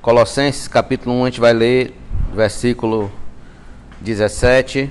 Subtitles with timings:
[0.00, 1.92] Colossenses capítulo 1, a gente vai ler
[2.32, 3.10] versículo
[4.00, 4.88] 17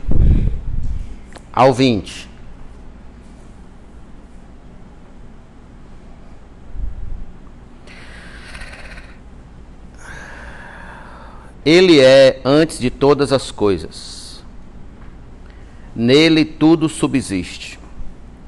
[1.54, 2.28] ao 20.
[11.66, 14.44] Ele é antes de todas as coisas.
[15.96, 17.80] Nele tudo subsiste.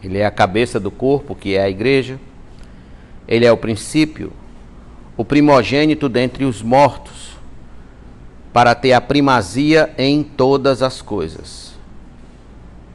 [0.04, 2.20] Ele é a cabeça do corpo, que é a igreja.
[3.28, 4.34] Ele é o princípio,
[5.20, 7.38] o primogênito dentre os mortos,
[8.54, 11.74] para ter a primazia em todas as coisas.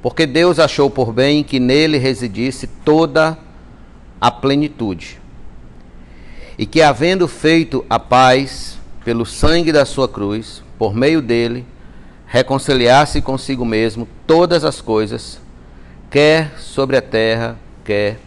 [0.01, 3.37] Porque Deus achou por bem que nele residisse toda
[4.19, 5.21] a plenitude.
[6.57, 11.67] E que, havendo feito a paz, pelo sangue da sua cruz, por meio dele,
[12.27, 15.39] reconciliasse consigo mesmo todas as coisas,
[16.11, 18.19] quer sobre a terra, quer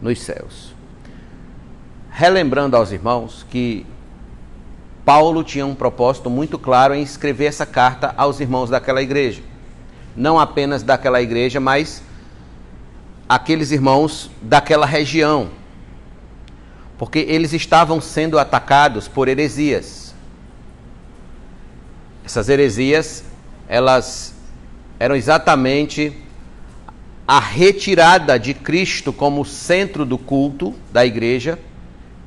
[0.00, 0.73] nos céus.
[2.16, 3.84] Relembrando aos irmãos que
[5.04, 9.42] Paulo tinha um propósito muito claro em escrever essa carta aos irmãos daquela igreja.
[10.14, 12.04] Não apenas daquela igreja, mas
[13.28, 15.50] aqueles irmãos daquela região,
[16.96, 20.14] porque eles estavam sendo atacados por heresias.
[22.24, 23.24] Essas heresias,
[23.68, 24.36] elas
[25.00, 26.16] eram exatamente
[27.26, 31.58] a retirada de Cristo como centro do culto da igreja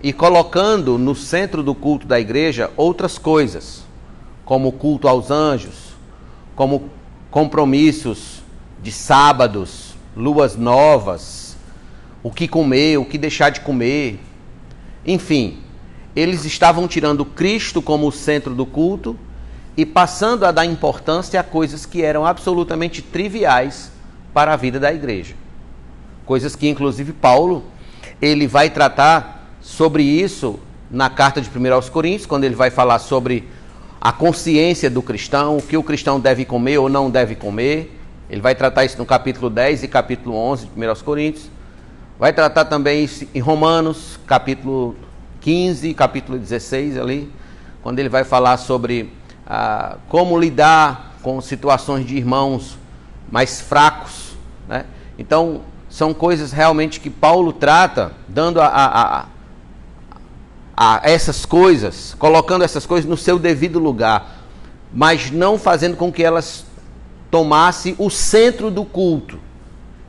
[0.02, 3.84] e colocando no centro do culto da igreja outras coisas,
[4.46, 5.96] como culto aos anjos,
[6.56, 6.90] como
[7.32, 8.42] compromissos
[8.82, 11.58] de sábados, luas novas,
[12.24, 14.20] o que comer, o que deixar de comer,
[15.06, 15.60] enfim,
[16.16, 19.18] eles estavam tirando Cristo como o centro do culto
[19.78, 23.92] e passando a dar importância a coisas que eram absolutamente triviais
[24.34, 25.36] para a vida da igreja.
[26.26, 27.64] Coisas que inclusive Paulo,
[28.22, 29.37] ele vai tratar
[29.68, 30.58] sobre isso
[30.90, 33.46] na carta de 1 aos Coríntios, quando ele vai falar sobre
[34.00, 38.00] a consciência do cristão, o que o cristão deve comer ou não deve comer.
[38.30, 41.50] Ele vai tratar isso no capítulo 10 e capítulo 11 de 1 aos Coríntios.
[42.18, 44.96] Vai tratar também isso em Romanos, capítulo
[45.42, 47.30] 15, capítulo 16 ali,
[47.84, 49.12] quando ele vai falar sobre
[49.46, 52.78] ah, como lidar com situações de irmãos
[53.30, 54.38] mais fracos.
[54.66, 54.86] Né?
[55.20, 59.26] Então, são coisas realmente que Paulo trata, dando a, a, a,
[60.78, 64.44] a essas coisas, colocando essas coisas no seu devido lugar,
[64.94, 66.64] mas não fazendo com que elas
[67.32, 69.40] tomassem o centro do culto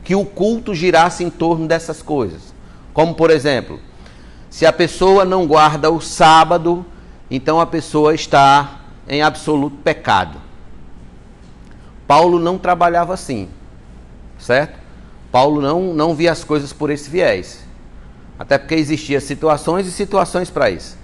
[0.08, 2.54] que o culto girasse em torno dessas coisas.
[2.94, 3.78] Como, por exemplo,
[4.48, 6.86] se a pessoa não guarda o sábado,
[7.30, 10.40] então a pessoa está em absoluto pecado.
[12.06, 13.50] Paulo não trabalhava assim,
[14.38, 14.78] certo?
[15.30, 17.67] Paulo não, não via as coisas por esse viés.
[18.38, 20.97] Até porque existiam situações e situações para isso.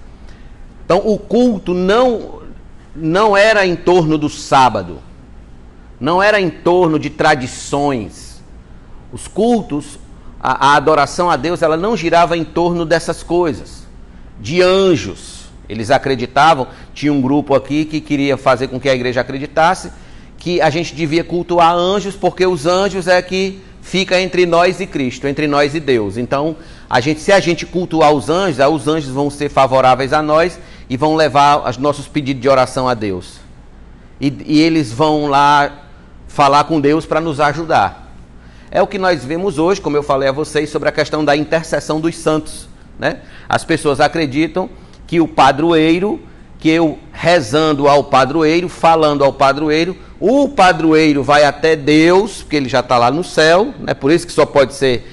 [0.85, 2.43] Então o culto não,
[2.95, 4.99] não era em torno do sábado,
[5.99, 8.43] não era em torno de tradições,
[9.13, 9.99] os cultos,
[10.41, 13.87] a, a adoração a Deus, ela não girava em torno dessas coisas,
[14.41, 15.45] de anjos.
[15.69, 19.91] Eles acreditavam, tinha um grupo aqui que queria fazer com que a igreja acreditasse
[20.45, 24.87] que a gente devia cultuar anjos, porque os anjos é que fica entre nós e
[24.87, 26.17] Cristo, entre nós e Deus.
[26.17, 26.57] Então,
[26.89, 30.59] a gente, se a gente cultuar os anjos, os anjos vão ser favoráveis a nós
[30.89, 33.39] e vão levar os nossos pedidos de oração a Deus.
[34.19, 35.85] E, e eles vão lá
[36.27, 38.11] falar com Deus para nos ajudar.
[38.71, 41.37] É o que nós vemos hoje, como eu falei a vocês, sobre a questão da
[41.37, 42.67] intercessão dos santos.
[42.99, 43.19] Né?
[43.47, 44.71] As pessoas acreditam
[45.07, 46.21] que o padroeiro,
[46.65, 52.71] que eu rezando ao padroeiro, falando ao padroeiro, o padroeiro vai até Deus, porque ele
[52.71, 53.93] já está lá no céu, né?
[53.93, 55.07] por isso que só pode ser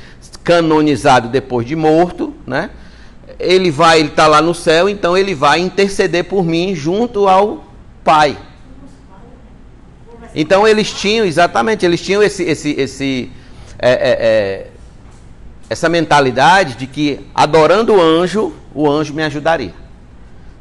[0.45, 2.69] canonizado depois de morto, né?
[3.37, 7.65] Ele vai, ele está lá no céu, então ele vai interceder por mim junto ao
[8.01, 8.37] Pai.
[10.33, 13.31] Então eles tinham, exatamente, eles tinham esse, esse, esse,
[13.77, 14.67] é, é, é,
[15.69, 19.81] essa mentalidade de que adorando o anjo, o anjo me ajudaria.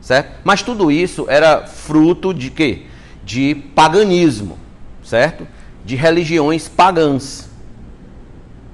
[0.01, 0.41] Certo?
[0.45, 2.83] Mas tudo isso era fruto de quê?
[3.25, 4.59] De paganismo,
[5.05, 5.47] certo?
[5.85, 7.49] De religiões pagãs.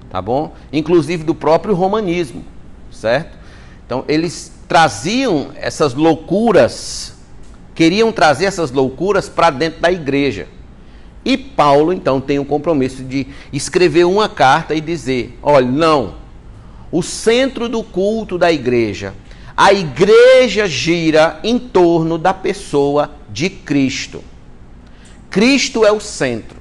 [0.09, 0.55] Tá bom?
[0.73, 2.45] Inclusive do próprio romanismo,
[2.91, 3.37] certo?
[3.85, 7.15] Então eles traziam essas loucuras,
[7.75, 10.49] queriam trazer essas loucuras para dentro da igreja.
[11.25, 16.15] E Paulo, então, tem o compromisso de escrever uma carta e dizer: olha, não,
[16.93, 19.13] o centro do culto da igreja,
[19.57, 24.23] a igreja gira em torno da pessoa de Cristo.
[25.31, 26.59] Cristo é o centro.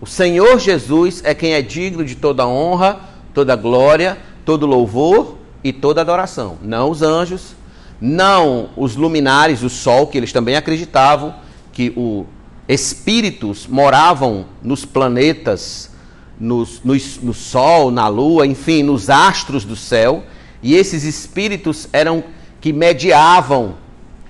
[0.00, 3.00] O Senhor Jesus é quem é digno de toda honra,
[3.34, 6.58] toda glória, todo louvor e toda adoração.
[6.62, 7.54] Não os anjos,
[8.00, 11.34] não os luminares, o sol, que eles também acreditavam
[11.72, 12.26] que os
[12.66, 15.90] espíritos moravam nos planetas,
[16.38, 20.24] nos, nos, no sol, na lua, enfim, nos astros do céu,
[20.62, 22.22] e esses espíritos eram
[22.60, 23.74] que mediavam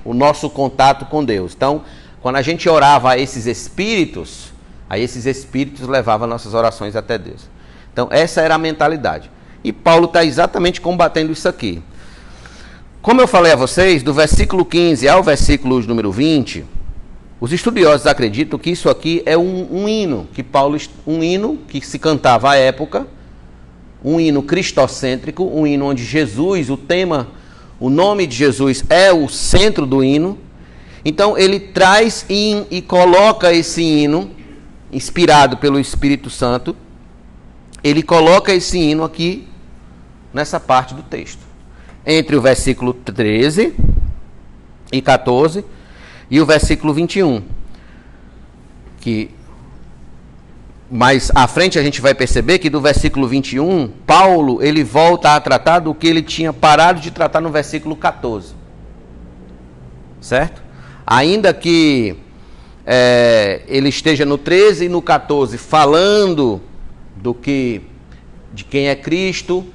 [0.04, 1.52] o nosso contato com Deus.
[1.54, 1.82] Então,
[2.20, 4.52] quando a gente orava a esses espíritos,
[4.88, 7.48] aí esses espíritos levavam nossas orações até Deus.
[7.92, 9.30] Então, essa era a mentalidade.
[9.62, 11.82] E Paulo está exatamente combatendo isso aqui.
[13.02, 16.64] Como eu falei a vocês, do versículo 15 ao versículo número 20,
[17.40, 21.84] os estudiosos acreditam que isso aqui é um, um hino, que Paulo, um hino que
[21.84, 23.06] se cantava à época,
[24.04, 27.28] um hino cristocêntrico, um hino onde Jesus, o tema,
[27.78, 30.38] o nome de Jesus é o centro do hino.
[31.04, 34.30] Então ele traz in, e coloca esse hino,
[34.92, 36.76] inspirado pelo Espírito Santo,
[37.82, 39.48] ele coloca esse hino aqui
[40.32, 41.40] nessa parte do texto.
[42.06, 43.74] Entre o versículo 13
[44.92, 45.64] e 14
[46.30, 47.42] e o versículo 21.
[49.00, 49.30] Que
[50.92, 55.40] mais à frente a gente vai perceber que do versículo 21, Paulo, ele volta a
[55.40, 58.54] tratar do que ele tinha parado de tratar no versículo 14.
[60.20, 60.62] Certo?
[61.06, 62.14] Ainda que
[62.86, 66.60] é, ele esteja no 13 e no 14 falando
[67.16, 67.80] do que
[68.52, 69.66] de quem é Cristo,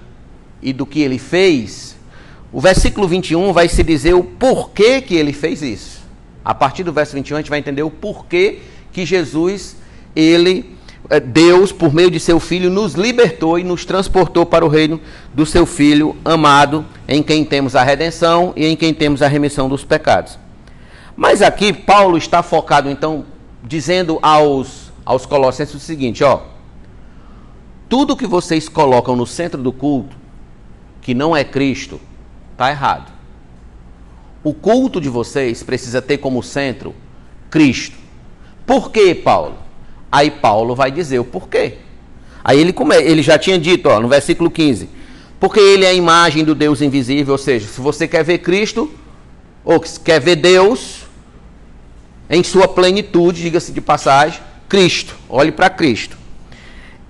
[0.62, 1.96] e do que ele fez,
[2.52, 6.02] o versículo 21 vai se dizer o porquê que ele fez isso.
[6.44, 8.60] A partir do verso 21 a gente vai entender o porquê
[8.92, 9.76] que Jesus,
[10.16, 10.77] ele,
[11.26, 15.00] Deus, por meio de seu filho, nos libertou e nos transportou para o reino
[15.34, 19.70] do seu filho amado, em quem temos a redenção e em quem temos a remissão
[19.70, 20.38] dos pecados.
[21.16, 23.26] Mas aqui Paulo está focado então
[23.64, 26.42] dizendo aos aos colossenses o seguinte, ó:
[27.88, 30.18] Tudo que vocês colocam no centro do culto
[31.02, 32.02] que não é Cristo,
[32.52, 33.14] está errado.
[34.44, 36.94] O culto de vocês precisa ter como centro
[37.50, 37.96] Cristo.
[38.66, 39.67] Por quê, Paulo?
[40.12, 41.76] Aí Paulo vai dizer o porquê.
[42.44, 42.74] Aí ele,
[43.04, 44.90] ele já tinha dito, ó, no versículo 15,
[45.40, 48.90] porque ele é a imagem do Deus invisível, ou seja, se você quer ver Cristo,
[49.66, 51.04] ou quer ver Deus
[52.30, 54.40] em sua plenitude, diga-se de passagem,
[54.70, 56.18] Cristo, olhe para Cristo.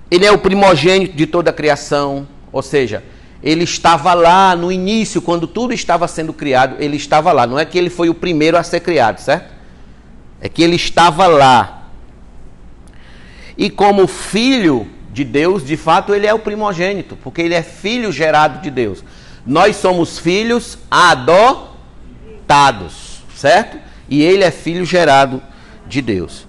[0.10, 3.04] Ele é o primogênito de toda a criação, ou seja,
[3.44, 7.46] ele estava lá no início, quando tudo estava sendo criado, ele estava lá.
[7.46, 9.54] Não é que ele foi o primeiro a ser criado, certo?
[10.42, 11.77] É que ele estava lá.
[13.58, 18.12] E como filho de Deus, de fato, ele é o primogênito, porque ele é filho
[18.12, 19.04] gerado de Deus.
[19.46, 21.64] Nós somos filhos adotados,
[23.36, 23.78] certo?
[24.10, 25.42] E ele é filho gerado
[25.88, 26.46] de Deus.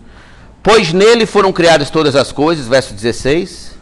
[0.63, 3.79] Pois nele foram criadas todas as coisas, verso 16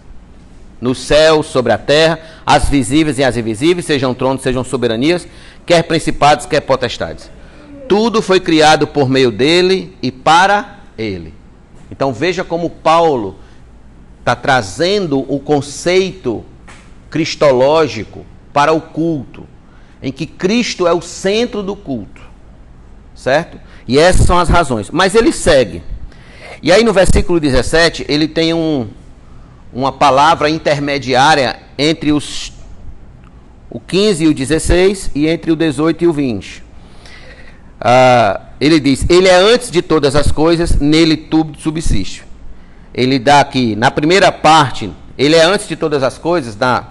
[0.80, 5.26] no céu, sobre a terra, as visíveis e as invisíveis, sejam tronos, sejam soberanias,
[5.64, 7.30] quer principados, quer potestades.
[7.88, 11.32] Tudo foi criado por meio dele e para ele.
[11.90, 13.36] Então veja como Paulo
[14.20, 16.44] está trazendo o conceito
[17.08, 19.46] cristológico para o culto,
[20.02, 22.22] em que Cristo é o centro do culto,
[23.14, 23.58] certo?
[23.86, 24.90] E essas são as razões.
[24.90, 25.82] Mas ele segue.
[26.62, 28.88] E aí no versículo 17, ele tem um,
[29.72, 32.52] uma palavra intermediária entre os,
[33.70, 36.64] o 15 e o 16 e entre o 18 e o 20.
[37.80, 42.24] Ah, ele diz: Ele é antes de todas as coisas, nele tudo subsiste.
[42.94, 46.88] Ele dá aqui, na primeira parte, ele é antes de todas as coisas, na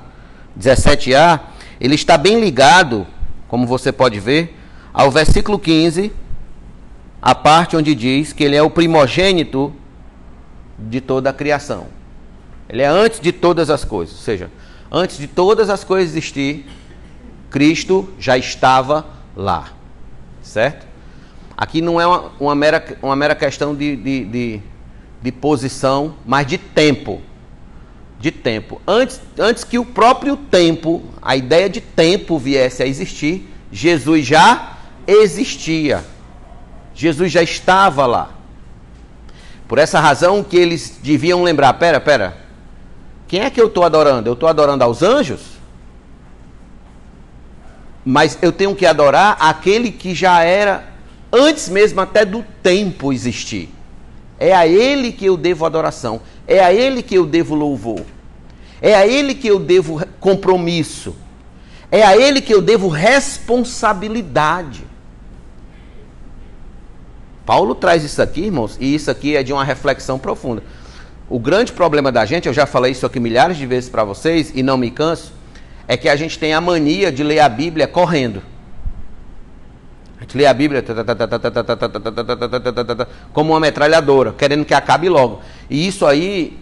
[0.60, 1.40] 17a,
[1.80, 3.06] ele está bem ligado,
[3.48, 4.56] como você pode ver,
[4.94, 6.12] ao versículo 15,
[7.22, 9.74] a parte onde diz que ele é o primogênito
[10.78, 11.88] de toda a criação.
[12.70, 14.16] Ele é antes de todas as coisas.
[14.16, 14.52] Ou seja,
[14.92, 16.68] antes de todas as coisas existir,
[17.50, 19.06] Cristo já estava
[19.36, 19.70] lá.
[20.42, 20.86] Certo?
[21.58, 24.62] Aqui não é uma, uma mera, uma mera questão de, de, de,
[25.22, 27.22] de, posição, mas de tempo.
[28.20, 28.82] De tempo.
[28.86, 34.78] Antes, antes que o próprio tempo, a ideia de tempo viesse a existir, Jesus já
[35.08, 36.04] existia.
[36.94, 38.32] Jesus já estava lá.
[39.68, 42.38] Por essa razão que eles deviam lembrar: pera, pera,
[43.28, 44.30] quem é que eu estou adorando?
[44.30, 45.56] Eu estou adorando aos anjos?
[48.04, 50.95] Mas eu tenho que adorar aquele que já era
[51.36, 53.70] antes mesmo até do tempo existir.
[54.40, 56.22] É a ele que eu devo adoração.
[56.48, 58.02] É a ele que eu devo louvor.
[58.82, 61.16] É a ele que eu devo compromisso.
[61.92, 64.84] É a ele que eu devo responsabilidade.
[67.46, 70.64] Paulo traz isso aqui, irmãos, e isso aqui é de uma reflexão profunda.
[71.30, 74.52] O grande problema da gente, eu já falei isso aqui milhares de vezes para vocês
[74.54, 75.32] e não me canso,
[75.88, 78.42] é que a gente tem a mania de ler a Bíblia correndo.
[80.18, 80.84] A gente lê a Bíblia
[83.34, 85.42] como uma metralhadora, querendo que acabe logo.
[85.70, 86.58] E isso aí,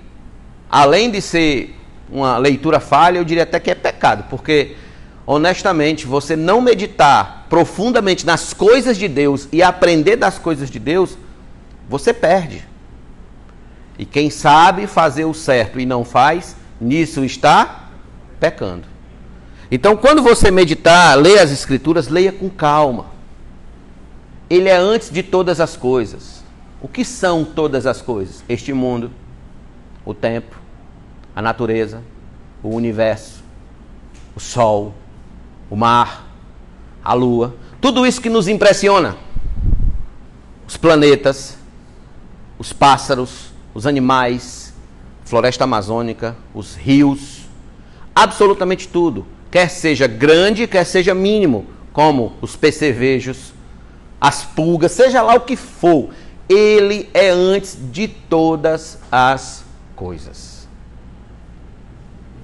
[0.69, 1.79] além de ser
[2.12, 4.75] uma leitura falha, eu diria até que é pecado, porque
[5.25, 11.17] honestamente, você não meditar profundamente nas coisas de Deus e aprender das coisas de Deus,
[11.88, 12.67] você perde.
[13.98, 17.89] E quem sabe fazer o certo e não faz, nisso está
[18.39, 18.83] pecando.
[19.72, 23.12] Então, quando você meditar, ler as Escrituras, leia com calma.
[24.53, 26.43] Ele é antes de todas as coisas.
[26.79, 28.43] O que são todas as coisas?
[28.48, 29.10] Este mundo,
[30.05, 30.55] o tempo,
[31.36, 32.03] a natureza,
[32.62, 33.43] o universo,
[34.36, 34.93] o sol,
[35.72, 36.27] o mar,
[37.03, 39.17] a lua, tudo isso que nos impressiona.
[40.67, 41.57] Os planetas,
[42.60, 44.72] os pássaros, os animais,
[45.25, 47.48] floresta amazônica, os rios,
[48.13, 53.52] absolutamente tudo, quer seja grande, quer seja mínimo, como os percevejos,
[54.24, 56.12] as pulgas, seja lá o que for,
[56.48, 59.65] ele é antes de todas as
[59.98, 60.65] coisas.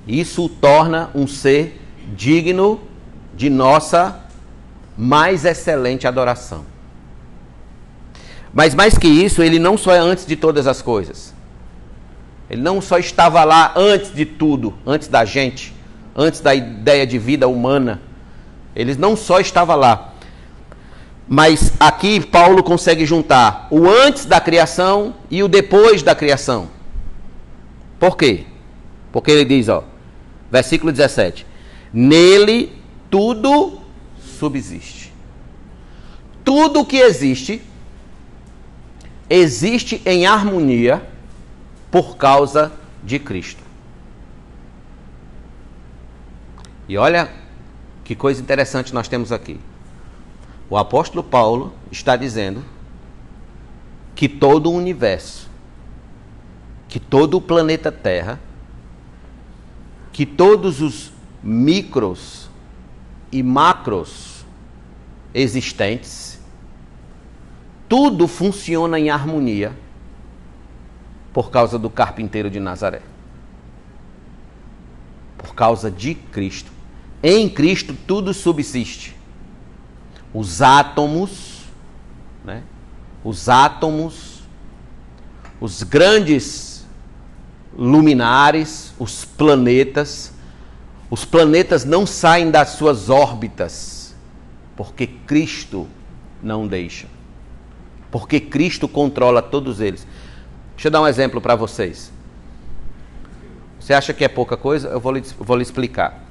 [0.06, 1.80] Isso o torna um ser
[2.14, 2.82] digno
[3.34, 4.20] de nossa
[4.98, 6.66] mais excelente adoração.
[8.54, 11.34] Mas mais que isso, ele não só é antes de todas as coisas.
[12.50, 15.74] Ele não só estava lá antes de tudo, antes da gente,
[16.14, 18.02] antes da ideia de vida humana.
[18.76, 20.09] Ele não só estava lá.
[21.32, 26.68] Mas aqui Paulo consegue juntar o antes da criação e o depois da criação.
[28.00, 28.46] Por quê?
[29.12, 29.84] Porque ele diz, ó,
[30.50, 31.46] versículo 17:
[31.94, 32.74] Nele
[33.12, 33.80] tudo
[34.20, 35.14] subsiste.
[36.44, 37.62] Tudo que existe,
[39.30, 41.08] existe em harmonia
[41.92, 42.72] por causa
[43.04, 43.62] de Cristo.
[46.88, 47.30] E olha
[48.04, 49.60] que coisa interessante nós temos aqui.
[50.70, 52.64] O apóstolo Paulo está dizendo
[54.14, 55.50] que todo o universo,
[56.88, 58.40] que todo o planeta Terra,
[60.12, 61.12] que todos os
[61.42, 62.50] micros
[63.32, 64.46] e macros
[65.34, 66.40] existentes,
[67.88, 69.76] tudo funciona em harmonia
[71.34, 73.02] por causa do carpinteiro de Nazaré.
[75.38, 76.72] Por causa de Cristo.
[77.24, 79.19] Em Cristo tudo subsiste.
[80.34, 81.64] Os átomos,
[82.44, 82.64] né?
[83.24, 84.44] os átomos,
[85.60, 86.86] os grandes
[87.78, 90.34] luminares, os planetas,
[91.10, 94.00] os planetas não saem das suas órbitas
[94.80, 95.90] porque Cristo
[96.42, 97.06] não deixa.
[98.10, 100.08] Porque Cristo controla todos eles.
[100.74, 102.10] Deixa eu dar um exemplo para vocês.
[103.78, 104.88] Você acha que é pouca coisa?
[104.88, 106.24] Eu vou lhe, vou lhe explicar.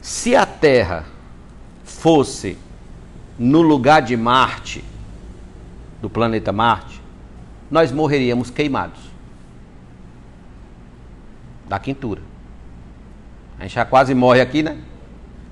[0.00, 1.06] Se a Terra
[2.00, 2.56] fosse
[3.38, 4.82] no lugar de Marte,
[6.00, 6.98] do planeta Marte,
[7.70, 8.98] nós morreríamos queimados
[11.68, 12.22] da quintura.
[13.58, 14.78] A gente já quase morre aqui, né?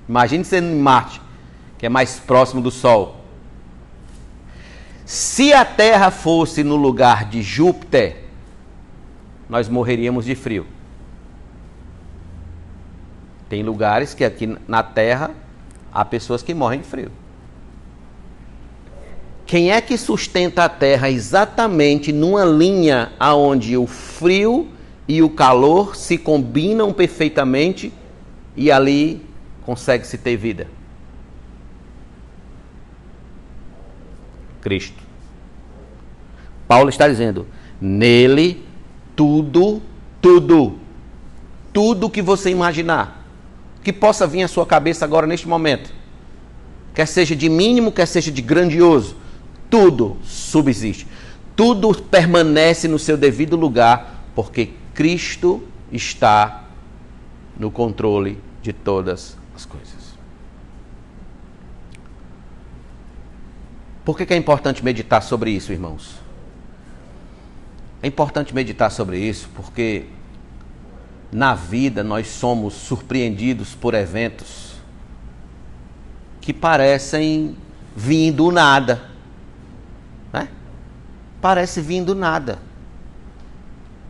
[0.07, 1.21] Imagine sendo em Marte,
[1.77, 3.23] que é mais próximo do Sol.
[5.05, 8.23] Se a Terra fosse no lugar de Júpiter,
[9.47, 10.65] nós morreríamos de frio.
[13.47, 15.31] Tem lugares que aqui na Terra
[15.99, 17.11] há pessoas que morrem de frio.
[19.45, 24.69] Quem é que sustenta a Terra exatamente numa linha aonde o frio
[25.05, 27.91] e o calor se combinam perfeitamente
[28.55, 29.21] e ali
[29.65, 30.67] consegue-se ter vida.
[34.61, 35.03] Cristo.
[36.65, 37.45] Paulo está dizendo:
[37.81, 38.63] nele
[39.17, 39.81] tudo,
[40.21, 40.79] tudo,
[41.73, 43.18] tudo que você imaginar,
[43.89, 45.91] que possa vir à sua cabeça agora neste momento,
[46.93, 49.17] quer seja de mínimo, quer seja de grandioso,
[49.67, 51.07] tudo subsiste,
[51.55, 56.65] tudo permanece no seu devido lugar, porque Cristo está
[57.57, 60.13] no controle de todas as coisas.
[64.05, 66.15] Por que, é importante meditar sobre isso, irmãos?
[68.03, 70.05] É importante meditar sobre isso porque
[71.31, 74.73] na vida nós somos surpreendidos por eventos
[76.41, 77.55] que parecem
[77.95, 79.09] vir do nada.
[80.33, 80.47] Né?
[81.41, 82.69] Parece vir do nada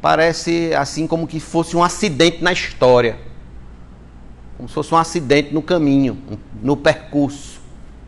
[0.01, 3.19] parece assim como que fosse um acidente na história.
[4.57, 6.21] Como se fosse um acidente no caminho,
[6.61, 7.59] no percurso.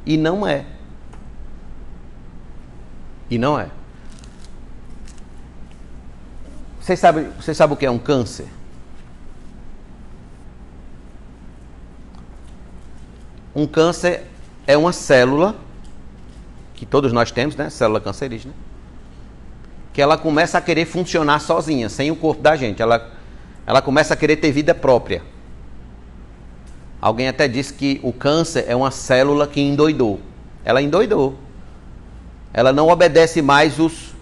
[0.06, 0.66] E não é.
[3.30, 3.70] E não é.
[6.80, 8.48] Você sabe, você sabe o que é um câncer?
[13.56, 14.24] Um câncer
[14.66, 15.56] é uma célula
[16.74, 17.70] que todos nós temos, né?
[17.70, 18.54] Célula cancerígena.
[19.94, 22.82] Que ela começa a querer funcionar sozinha, sem o corpo da gente.
[22.82, 23.12] Ela,
[23.68, 25.22] ela começa a querer ter vida própria.
[27.02, 30.20] Alguém até disse que o câncer é uma célula que endoidou.
[30.64, 31.36] Ela endoidou.
[32.54, 34.14] Ela não obedece mais os,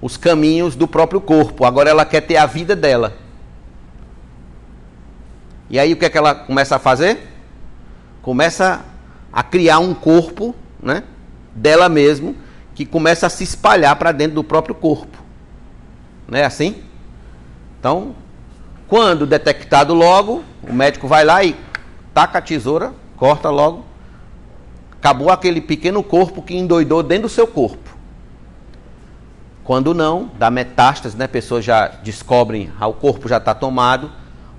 [0.00, 1.64] os caminhos do próprio corpo.
[1.64, 3.16] Agora ela quer ter a vida dela.
[5.68, 7.35] E aí o que é que ela começa a fazer?
[8.26, 8.84] Começa
[9.32, 10.52] a criar um corpo,
[10.82, 11.04] né,
[11.54, 12.34] dela mesmo,
[12.74, 15.16] que começa a se espalhar para dentro do próprio corpo.
[16.26, 16.82] Não é assim?
[17.78, 18.16] Então,
[18.88, 21.54] quando detectado logo, o médico vai lá e
[22.12, 23.84] taca a tesoura, corta logo.
[24.90, 27.96] Acabou aquele pequeno corpo que endoidou dentro do seu corpo.
[29.62, 31.28] Quando não, dá metástase, né?
[31.28, 34.10] Pessoas já descobrem, ah, o corpo já está tomado,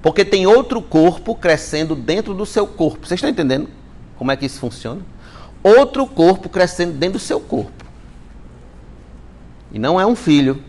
[0.08, 3.06] porque tem outro corpo crescendo dentro do seu corpo.
[3.06, 3.68] Vocês estão entendendo
[4.16, 5.02] como é que isso funciona?
[5.62, 7.84] Outro corpo crescendo dentro do seu corpo.
[9.70, 10.64] E não é um filho,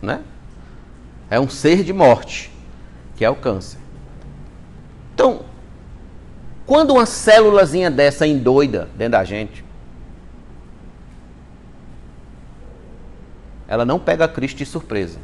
[0.00, 0.22] né?
[1.28, 2.50] É um ser de morte,
[3.14, 3.78] que é o câncer.
[5.12, 5.42] Então,
[6.64, 9.62] quando uma célulazinha dessa endoida dentro da gente,
[13.68, 15.18] ela não pega Cristo de surpresa.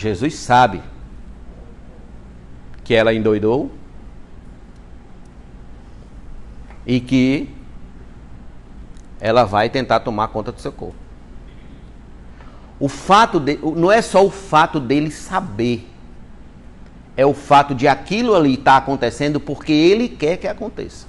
[0.00, 0.80] Jesus sabe
[2.82, 3.70] que ela endoidou
[6.86, 7.50] e que
[9.20, 10.96] ela vai tentar tomar conta do seu corpo.
[12.78, 15.86] O fato de, não é só o fato dele saber,
[17.14, 21.06] é o fato de aquilo ali estar tá acontecendo porque ele quer que aconteça.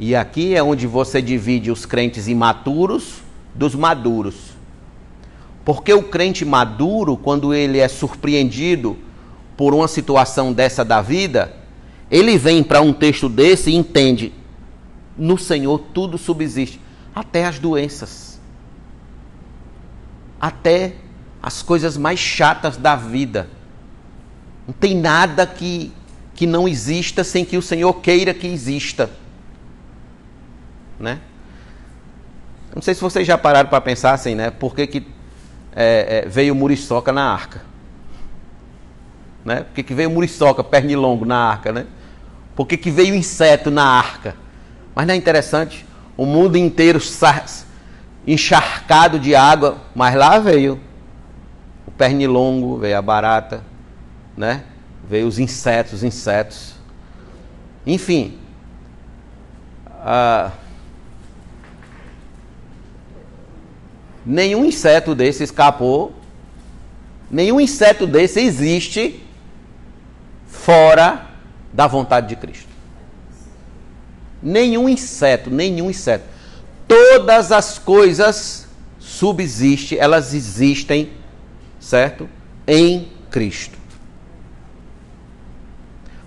[0.00, 4.56] E aqui é onde você divide os crentes imaturos dos maduros.
[5.64, 8.96] Porque o crente maduro, quando ele é surpreendido
[9.56, 11.54] por uma situação dessa da vida,
[12.10, 14.32] ele vem para um texto desse e entende:
[15.16, 16.80] no Senhor tudo subsiste
[17.14, 18.40] até as doenças,
[20.40, 20.94] até
[21.42, 23.50] as coisas mais chatas da vida.
[24.66, 25.92] Não tem nada que,
[26.34, 29.10] que não exista sem que o Senhor queira que exista.
[30.98, 31.20] Né?
[32.78, 34.52] Não sei se vocês já pararam para pensar assim, né?
[34.52, 35.06] Por que, que
[35.74, 37.62] é, é, veio muriçoca na arca?
[39.44, 39.64] Né?
[39.64, 41.86] Por que, que veio muriçoca, pernilongo na arca, né?
[42.54, 44.36] Por que, que veio inseto na arca?
[44.94, 45.84] Mas não é interessante?
[46.16, 47.00] o mundo inteiro
[48.26, 50.80] encharcado de água, mas lá veio
[51.84, 53.62] o pernilongo, veio a barata,
[54.36, 54.62] né?
[55.08, 56.74] Veio os insetos, os insetos.
[57.84, 58.38] Enfim,
[59.88, 60.50] ah,
[64.28, 66.12] nenhum inseto desse escapou,
[67.30, 69.22] nenhum inseto desse existe
[70.46, 71.30] fora
[71.72, 72.68] da vontade de Cristo.
[74.42, 76.26] Nenhum inseto, nenhum inseto.
[76.86, 81.10] Todas as coisas subsistem, elas existem,
[81.80, 82.28] certo?
[82.66, 83.78] Em Cristo.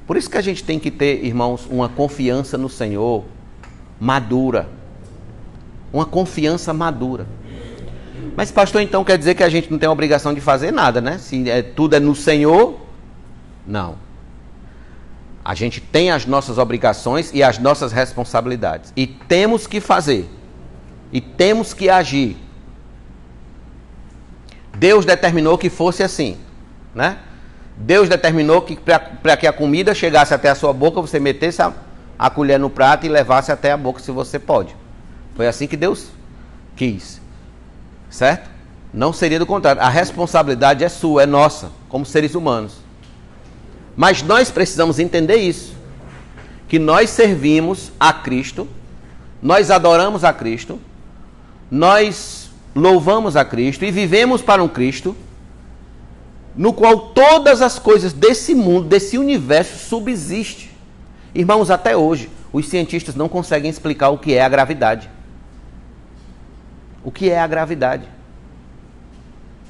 [0.07, 3.23] Por isso que a gente tem que ter, irmãos, uma confiança no Senhor
[3.99, 4.67] madura.
[5.93, 7.27] Uma confiança madura.
[8.36, 11.17] Mas, pastor, então quer dizer que a gente não tem obrigação de fazer nada, né?
[11.17, 12.79] Se é, tudo é no Senhor,
[13.65, 13.95] não.
[15.43, 18.93] A gente tem as nossas obrigações e as nossas responsabilidades.
[18.95, 20.29] E temos que fazer.
[21.12, 22.38] E temos que agir.
[24.77, 26.38] Deus determinou que fosse assim,
[26.95, 27.17] né?
[27.77, 31.73] Deus determinou que para que a comida chegasse até a sua boca, você metesse a,
[32.17, 34.75] a colher no prato e levasse até a boca, se você pode.
[35.36, 36.07] Foi assim que Deus
[36.75, 37.20] quis.
[38.12, 38.50] Certo?
[38.93, 39.82] Não seria do contrário.
[39.82, 42.74] A responsabilidade é sua, é nossa, como seres humanos.
[43.95, 45.74] Mas nós precisamos entender isso:
[46.67, 48.67] que nós servimos a Cristo,
[49.41, 50.80] nós adoramos a Cristo,
[51.71, 55.15] nós louvamos a Cristo e vivemos para um Cristo
[56.56, 60.69] no qual todas as coisas desse mundo, desse universo subsistem.
[61.34, 65.10] Irmãos, até hoje, os cientistas não conseguem explicar o que é a gravidade.
[67.03, 68.07] O que é a gravidade?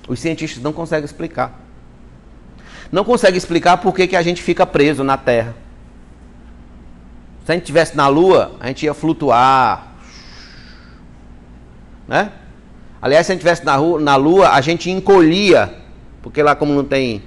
[0.07, 1.61] Os cientistas não conseguem explicar
[2.91, 5.55] não consegue explicar por que, que a gente fica preso na Terra.
[7.45, 9.93] Se a gente estivesse na Lua, a gente ia flutuar.
[12.07, 12.31] Né?
[13.01, 15.73] Aliás, se a gente estivesse na, na Lua, a gente encolhia.
[16.21, 17.23] Porque lá, como não tem.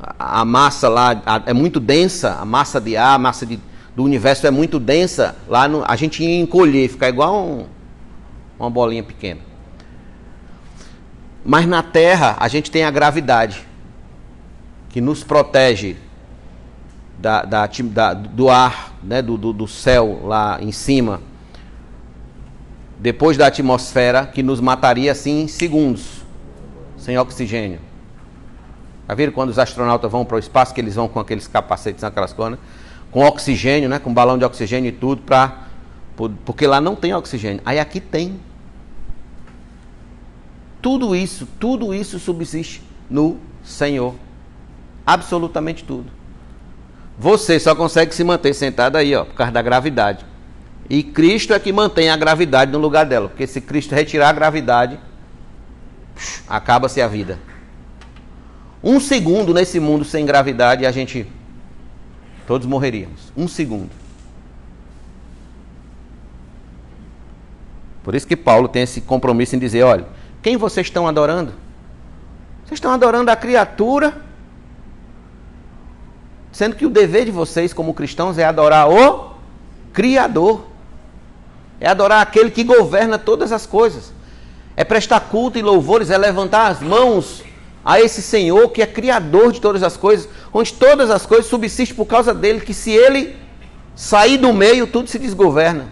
[0.00, 3.60] A, a massa lá a, é muito densa, a massa de ar, a massa de,
[3.94, 7.66] do universo é muito densa, lá no, a gente ia encolher, ficar igual um,
[8.58, 9.40] uma bolinha pequena.
[11.44, 13.64] Mas na Terra a gente tem a gravidade,
[14.88, 15.96] que nos protege
[17.18, 21.20] da, da, da do ar, né, do, do, do céu lá em cima,
[22.98, 26.22] depois da atmosfera, que nos mataria assim em segundos,
[26.96, 27.80] sem oxigênio.
[29.08, 32.04] Já viram quando os astronautas vão para o espaço, que eles vão com aqueles capacetes,
[32.04, 32.64] aquelas coisas, né?
[33.10, 33.98] com oxigênio, né?
[33.98, 35.68] com balão de oxigênio e tudo, pra,
[36.44, 37.62] porque lá não tem oxigênio.
[37.64, 38.38] Aí aqui tem.
[40.80, 44.14] Tudo isso, tudo isso subsiste no Senhor.
[45.06, 46.10] Absolutamente tudo.
[47.18, 50.24] Você só consegue se manter sentado aí, ó, por causa da gravidade.
[50.88, 53.28] E Cristo é que mantém a gravidade no lugar dela.
[53.28, 54.98] Porque se Cristo retirar a gravidade,
[56.48, 57.38] acaba-se a vida.
[58.82, 61.26] Um segundo nesse mundo sem gravidade a gente.
[62.46, 63.32] Todos morreríamos.
[63.36, 63.90] Um segundo.
[68.04, 70.06] Por isso que Paulo tem esse compromisso em dizer: olha,
[70.42, 71.52] quem vocês estão adorando?
[72.64, 74.20] Vocês estão adorando a criatura,
[76.52, 79.34] sendo que o dever de vocês, como cristãos, é adorar o
[79.92, 80.66] Criador.
[81.80, 84.12] É adorar aquele que governa todas as coisas.
[84.76, 87.42] É prestar culto e louvores, é levantar as mãos
[87.84, 91.96] a esse Senhor que é criador de todas as coisas, onde todas as coisas subsistem
[91.96, 93.34] por causa dele, que se ele
[93.96, 95.86] sair do meio, tudo se desgoverna.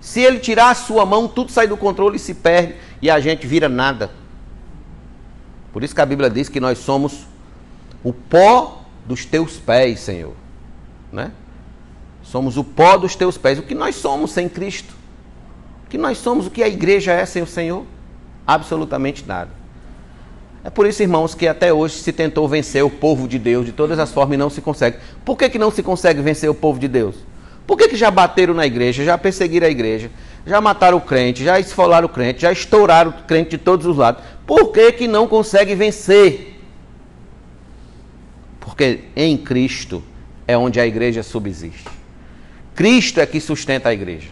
[0.00, 3.20] Se ele tirar a sua mão, tudo sai do controle e se perde, e a
[3.20, 4.10] gente vira nada.
[5.74, 7.26] Por isso que a Bíblia diz que nós somos
[8.02, 10.32] o pó dos teus pés, Senhor.
[11.12, 11.30] Né?
[12.22, 13.58] Somos o pó dos teus pés.
[13.58, 14.94] O que nós somos sem Cristo?
[15.84, 17.84] O que nós somos, o que a igreja é sem o Senhor?
[18.46, 19.50] Absolutamente nada.
[20.64, 23.72] É por isso, irmãos, que até hoje se tentou vencer o povo de Deus de
[23.72, 24.96] todas as formas e não se consegue.
[25.26, 27.16] Por que, que não se consegue vencer o povo de Deus?
[27.66, 30.10] Por que, que já bateram na igreja, já perseguiram a igreja,
[30.46, 33.96] já mataram o crente, já esfolaram o crente, já estouraram o crente de todos os
[33.96, 34.22] lados?
[34.46, 36.60] Por que, que não consegue vencer?
[38.60, 40.02] Porque em Cristo
[40.46, 41.88] é onde a igreja subsiste.
[42.74, 44.30] Cristo é que sustenta a igreja.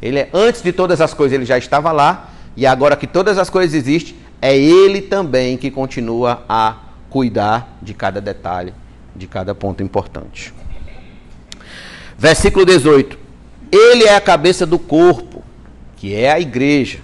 [0.00, 3.38] Ele é antes de todas as coisas, ele já estava lá, e agora que todas
[3.38, 6.76] as coisas existem, é Ele também que continua a
[7.10, 8.72] cuidar de cada detalhe,
[9.14, 10.52] de cada ponto importante.
[12.18, 13.16] Versículo 18:
[13.70, 15.44] Ele é a cabeça do corpo,
[15.96, 16.98] que é a igreja.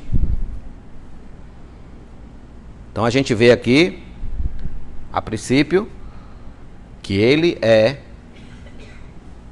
[2.91, 4.03] Então a gente vê aqui,
[5.13, 5.89] a princípio,
[7.01, 7.99] que ele é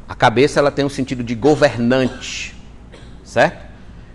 [0.09, 2.57] a cabeça, ela tem um sentido de governante,
[3.25, 3.65] certo?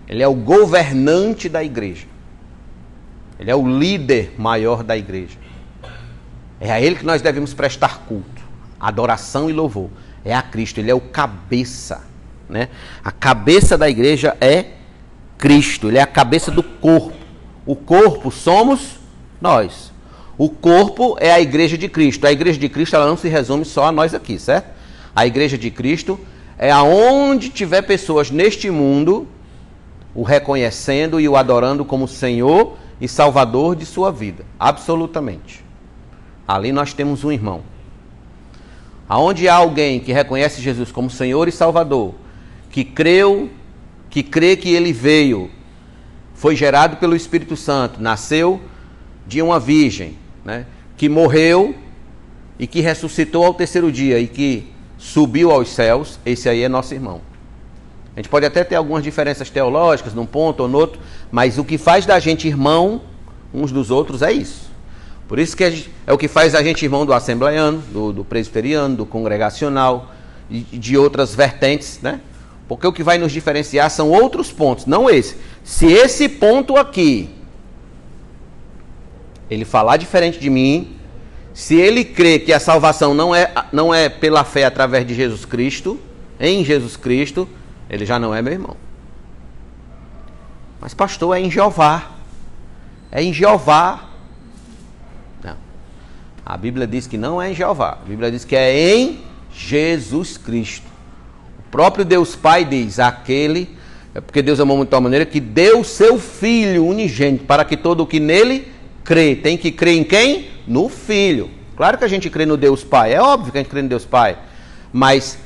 [0.06, 2.06] Ele é o governante da igreja.
[3.38, 5.38] Ele é o líder maior da igreja.
[6.60, 8.42] É a ele que nós devemos prestar culto,
[8.80, 9.90] adoração e louvor.
[10.24, 12.02] É a Cristo, ele é o cabeça,
[12.48, 12.68] né?
[13.04, 14.66] A cabeça da igreja é
[15.36, 17.16] Cristo, ele é a cabeça do corpo.
[17.64, 18.98] O corpo somos
[19.40, 19.92] nós.
[20.36, 22.26] O corpo é a igreja de Cristo.
[22.26, 24.70] A igreja de Cristo ela não se resume só a nós aqui, certo?
[25.14, 26.18] A igreja de Cristo
[26.56, 29.26] é aonde tiver pessoas neste mundo
[30.14, 35.64] o reconhecendo e o adorando como Senhor e salvador de sua vida, absolutamente.
[36.46, 37.62] Ali nós temos um irmão.
[39.08, 42.14] Aonde há alguém que reconhece Jesus como Senhor e Salvador,
[42.70, 43.48] que creu,
[44.10, 45.50] que crê que ele veio,
[46.34, 48.60] foi gerado pelo Espírito Santo, nasceu
[49.26, 50.66] de uma virgem, né,
[50.96, 51.74] que morreu
[52.58, 54.68] e que ressuscitou ao terceiro dia e que
[54.98, 57.20] subiu aos céus, esse aí é nosso irmão.
[58.14, 61.64] A gente pode até ter algumas diferenças teológicas num ponto ou no outro, mas o
[61.64, 63.00] que faz da gente irmão
[63.54, 64.67] uns dos outros é isso.
[65.28, 68.96] Por isso que é o que faz a gente irmão do assembleiano, do, do presbiteriano,
[68.96, 70.10] do congregacional
[70.50, 72.20] e de outras vertentes, né?
[72.66, 75.36] Porque o que vai nos diferenciar são outros pontos, não esse.
[75.62, 77.30] Se esse ponto aqui
[79.50, 80.96] ele falar diferente de mim,
[81.54, 85.44] se ele crê que a salvação não é, não é pela fé através de Jesus
[85.44, 85.98] Cristo,
[86.38, 87.48] em Jesus Cristo,
[87.90, 88.76] ele já não é meu irmão.
[90.80, 92.12] Mas, pastor, é em Jeová.
[93.10, 94.07] É em Jeová.
[96.48, 97.98] A Bíblia diz que não é em Jeová.
[98.02, 99.20] A Bíblia diz que é em
[99.52, 100.86] Jesus Cristo.
[101.58, 103.76] O próprio Deus Pai diz: aquele.
[104.14, 107.76] É porque Deus amou muito de tal maneira que deu seu Filho unigênito para que
[107.76, 108.66] todo o que nele
[109.04, 109.36] crê.
[109.36, 110.48] Tem que crer em quem?
[110.66, 111.50] No Filho.
[111.76, 113.12] Claro que a gente crê no Deus Pai.
[113.12, 114.38] É óbvio que a gente crê no Deus Pai.
[114.90, 115.38] Mas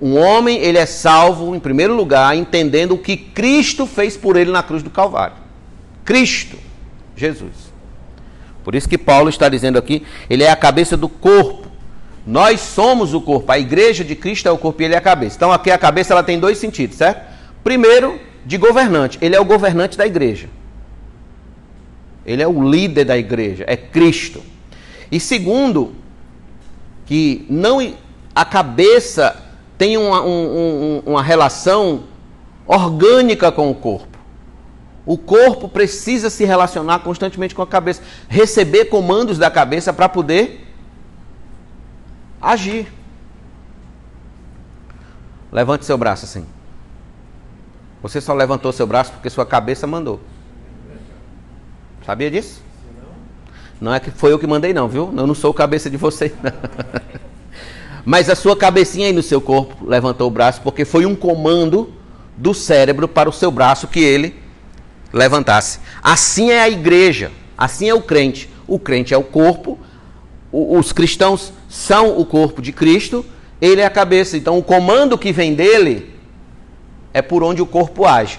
[0.00, 4.50] um homem, ele é salvo, em primeiro lugar, entendendo o que Cristo fez por ele
[4.50, 5.36] na cruz do Calvário.
[6.06, 6.56] Cristo,
[7.14, 7.71] Jesus.
[8.64, 11.68] Por isso que Paulo está dizendo aqui, ele é a cabeça do corpo.
[12.26, 13.50] Nós somos o corpo.
[13.50, 15.36] A igreja de Cristo é o corpo e ele é a cabeça.
[15.36, 17.32] Então aqui a cabeça ela tem dois sentidos, certo?
[17.64, 19.18] Primeiro, de governante.
[19.20, 20.48] Ele é o governante da igreja.
[22.24, 24.42] Ele é o líder da igreja, é Cristo.
[25.10, 25.92] E segundo,
[27.04, 27.94] que não
[28.34, 29.36] a cabeça
[29.76, 32.04] tem uma, um, uma relação
[32.66, 34.11] orgânica com o corpo.
[35.04, 40.66] O corpo precisa se relacionar constantemente com a cabeça, receber comandos da cabeça para poder
[42.40, 42.92] agir.
[45.50, 46.46] Levante seu braço assim.
[48.00, 50.20] Você só levantou seu braço porque sua cabeça mandou.
[52.06, 52.62] Sabia disso?
[53.80, 55.12] Não é que foi eu que mandei, não, viu?
[55.16, 56.32] Eu não sou cabeça de você.
[58.04, 61.92] Mas a sua cabecinha aí no seu corpo levantou o braço porque foi um comando
[62.36, 64.41] do cérebro para o seu braço que ele
[65.12, 65.78] levantasse.
[66.02, 68.48] Assim é a igreja, assim é o crente.
[68.66, 69.78] O crente é o corpo,
[70.50, 73.24] os cristãos são o corpo de Cristo,
[73.60, 74.36] ele é a cabeça.
[74.36, 76.14] Então o comando que vem dele
[77.12, 78.38] é por onde o corpo age.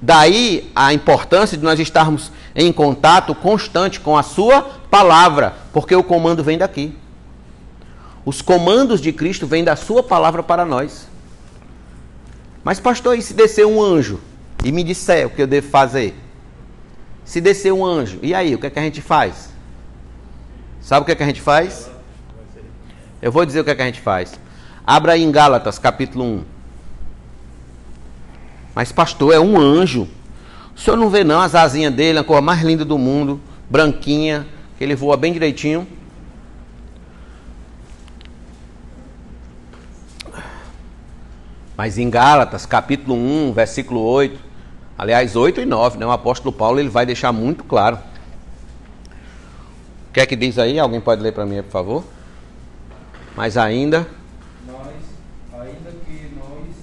[0.00, 6.04] Daí a importância de nós estarmos em contato constante com a sua palavra, porque o
[6.04, 6.96] comando vem daqui.
[8.24, 11.08] Os comandos de Cristo vêm da sua palavra para nós.
[12.62, 14.20] Mas, pastor, e se descer um anjo
[14.64, 16.14] e me disser o que eu devo fazer?
[17.24, 19.50] Se descer um anjo, e aí, o que é que a gente faz?
[20.80, 21.90] Sabe o que é que a gente faz?
[23.20, 24.38] Eu vou dizer o que é que a gente faz.
[24.86, 26.44] Abra aí em Gálatas, capítulo 1.
[28.74, 30.08] Mas, pastor, é um anjo.
[30.74, 34.46] O senhor não vê, não, as asinhas dele, a cor mais linda do mundo, branquinha,
[34.76, 35.86] que ele voa bem direitinho.
[41.76, 44.51] Mas em Gálatas, capítulo 1, versículo 8,
[44.96, 47.98] aliás, 8 e 9, né, o apóstolo Paulo ele vai deixar muito claro.
[50.08, 50.78] O que é que diz aí?
[50.78, 52.04] Alguém pode ler para mim, por favor?
[53.34, 54.06] Mas ainda.
[54.66, 54.88] Nós,
[55.54, 56.76] ainda que nós,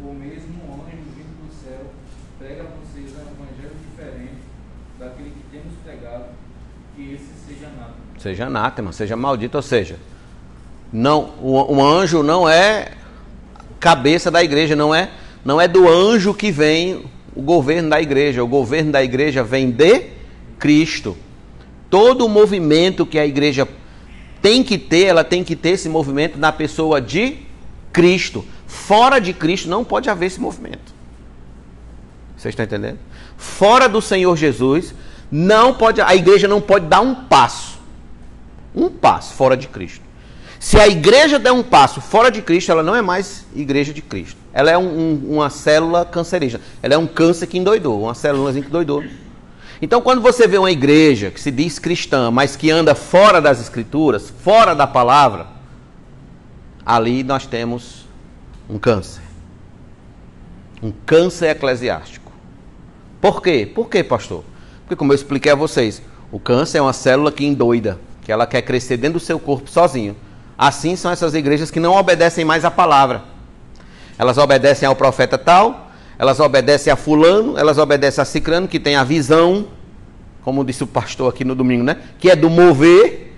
[0.00, 1.86] o mesmo anjo vindo do céu,
[2.38, 4.42] prega a vocês um evangelho diferente
[4.98, 6.24] daquele que temos pregado,
[6.96, 8.18] que esse seja anátema.
[8.18, 9.96] Seja anátema, seja maldito, ou seja,
[10.92, 12.92] não, o, o anjo não é
[13.78, 15.10] cabeça da igreja, não é,
[15.44, 17.04] não é do anjo que vem
[17.34, 18.42] o governo da igreja.
[18.42, 20.10] O governo da igreja vem de
[20.58, 21.16] Cristo.
[21.90, 23.68] Todo o movimento que a igreja
[24.40, 27.38] tem que ter, ela tem que ter esse movimento na pessoa de
[27.92, 28.44] Cristo.
[28.66, 30.92] Fora de Cristo não pode haver esse movimento.
[32.36, 32.98] Vocês estão entendendo?
[33.36, 34.94] Fora do Senhor Jesus,
[35.30, 37.78] não pode, a igreja não pode dar um passo.
[38.74, 40.03] Um passo fora de Cristo.
[40.64, 44.00] Se a igreja der um passo fora de Cristo, ela não é mais igreja de
[44.00, 44.38] Cristo.
[44.50, 46.64] Ela é um, um, uma célula cancerígena.
[46.82, 49.04] Ela é um câncer que endoidou, uma célula que doidou.
[49.82, 53.60] Então, quando você vê uma igreja que se diz cristã, mas que anda fora das
[53.60, 55.48] escrituras, fora da palavra,
[56.84, 58.06] ali nós temos
[58.66, 59.20] um câncer.
[60.82, 62.32] Um câncer eclesiástico.
[63.20, 63.70] Por quê?
[63.72, 64.42] Por quê, pastor?
[64.80, 66.00] Porque, como eu expliquei a vocês,
[66.32, 69.70] o câncer é uma célula que endoida, que ela quer crescer dentro do seu corpo
[69.70, 70.16] sozinho.
[70.56, 73.22] Assim são essas igrejas que não obedecem mais à palavra.
[74.18, 78.94] Elas obedecem ao profeta tal, elas obedecem a fulano, elas obedecem a cicrano, que tem
[78.94, 79.66] a visão,
[80.42, 81.96] como disse o pastor aqui no domingo, né?
[82.18, 83.32] Que é do mover,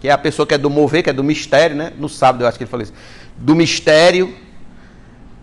[0.00, 1.92] que é a pessoa que é do mover, que é do mistério, né?
[1.98, 2.94] No sábado eu acho que ele falou isso.
[3.36, 4.34] Do mistério.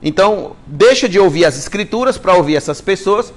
[0.01, 3.31] Então, deixa de ouvir as escrituras para ouvir essas pessoas.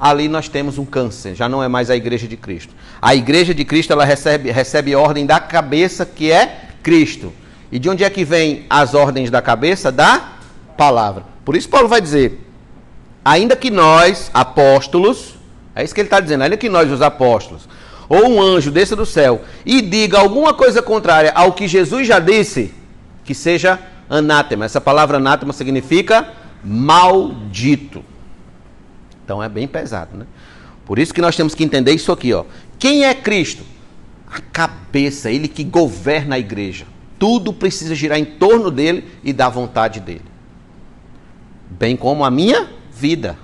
[0.00, 2.74] Ali nós temos um câncer, já não é mais a igreja de Cristo.
[3.02, 7.32] A igreja de Cristo ela recebe, recebe ordem da cabeça que é Cristo.
[7.70, 9.92] E de onde é que vem as ordens da cabeça?
[9.92, 10.32] Da
[10.76, 11.24] palavra.
[11.44, 12.46] Por isso Paulo vai dizer:
[13.24, 15.36] ainda que nós, apóstolos,
[15.74, 17.68] é isso que ele está dizendo, ainda que nós, os apóstolos,
[18.08, 22.18] ou um anjo desça do céu e diga alguma coisa contrária ao que Jesus já
[22.18, 22.74] disse,
[23.24, 24.64] que seja anátema.
[24.64, 26.28] Essa palavra anátema significa
[26.64, 28.04] maldito.
[29.24, 30.26] Então é bem pesado, né?
[30.84, 32.44] Por isso que nós temos que entender isso aqui, ó.
[32.78, 33.62] Quem é Cristo?
[34.30, 36.86] A cabeça, ele que governa a igreja.
[37.18, 40.24] Tudo precisa girar em torno dele e da vontade dele.
[41.68, 43.36] Bem como a minha vida.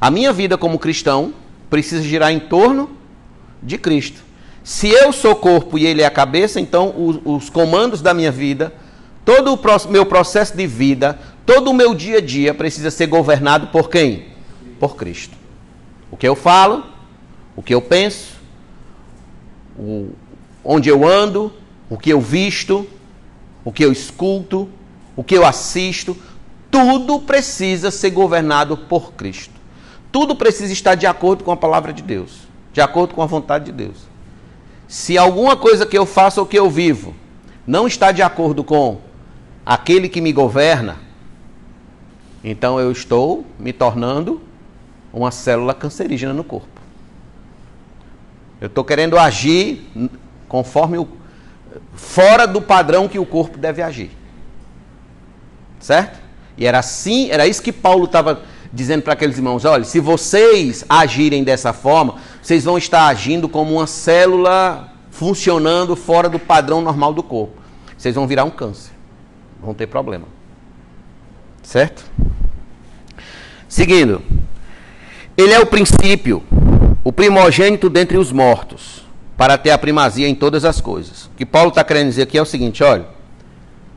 [0.00, 1.32] A minha vida como cristão
[1.70, 2.90] precisa girar em torno
[3.62, 4.22] de Cristo.
[4.62, 8.30] Se eu sou corpo e ele é a cabeça, então os, os comandos da minha
[8.30, 8.72] vida,
[9.24, 13.68] todo o meu processo de vida, todo o meu dia a dia precisa ser governado
[13.68, 14.26] por quem?
[14.78, 15.36] Por Cristo.
[16.10, 16.84] O que eu falo,
[17.56, 18.37] o que eu penso,
[19.78, 20.10] o,
[20.64, 21.52] onde eu ando,
[21.88, 22.86] o que eu visto,
[23.64, 24.68] o que eu escuto,
[25.16, 26.16] o que eu assisto,
[26.70, 29.54] tudo precisa ser governado por Cristo.
[30.10, 32.40] Tudo precisa estar de acordo com a palavra de Deus,
[32.72, 33.96] de acordo com a vontade de Deus.
[34.86, 37.14] Se alguma coisa que eu faço ou que eu vivo
[37.66, 38.98] não está de acordo com
[39.64, 40.96] aquele que me governa,
[42.42, 44.40] então eu estou me tornando
[45.12, 46.77] uma célula cancerígena no corpo.
[48.60, 49.90] Eu estou querendo agir
[50.48, 51.08] conforme o.
[51.94, 54.10] fora do padrão que o corpo deve agir.
[55.78, 56.18] Certo?
[56.56, 58.42] E era assim, era isso que Paulo estava
[58.72, 63.74] dizendo para aqueles irmãos: olha, se vocês agirem dessa forma, vocês vão estar agindo como
[63.74, 67.60] uma célula funcionando fora do padrão normal do corpo.
[67.96, 68.92] Vocês vão virar um câncer.
[69.60, 70.26] Vão ter problema.
[71.62, 72.04] Certo?
[73.68, 74.22] Seguindo.
[75.36, 76.42] Ele é o princípio,
[77.08, 79.02] o primogênito dentre os mortos,
[79.34, 81.24] para ter a primazia em todas as coisas.
[81.24, 83.06] O que Paulo está querendo dizer aqui é o seguinte: olha,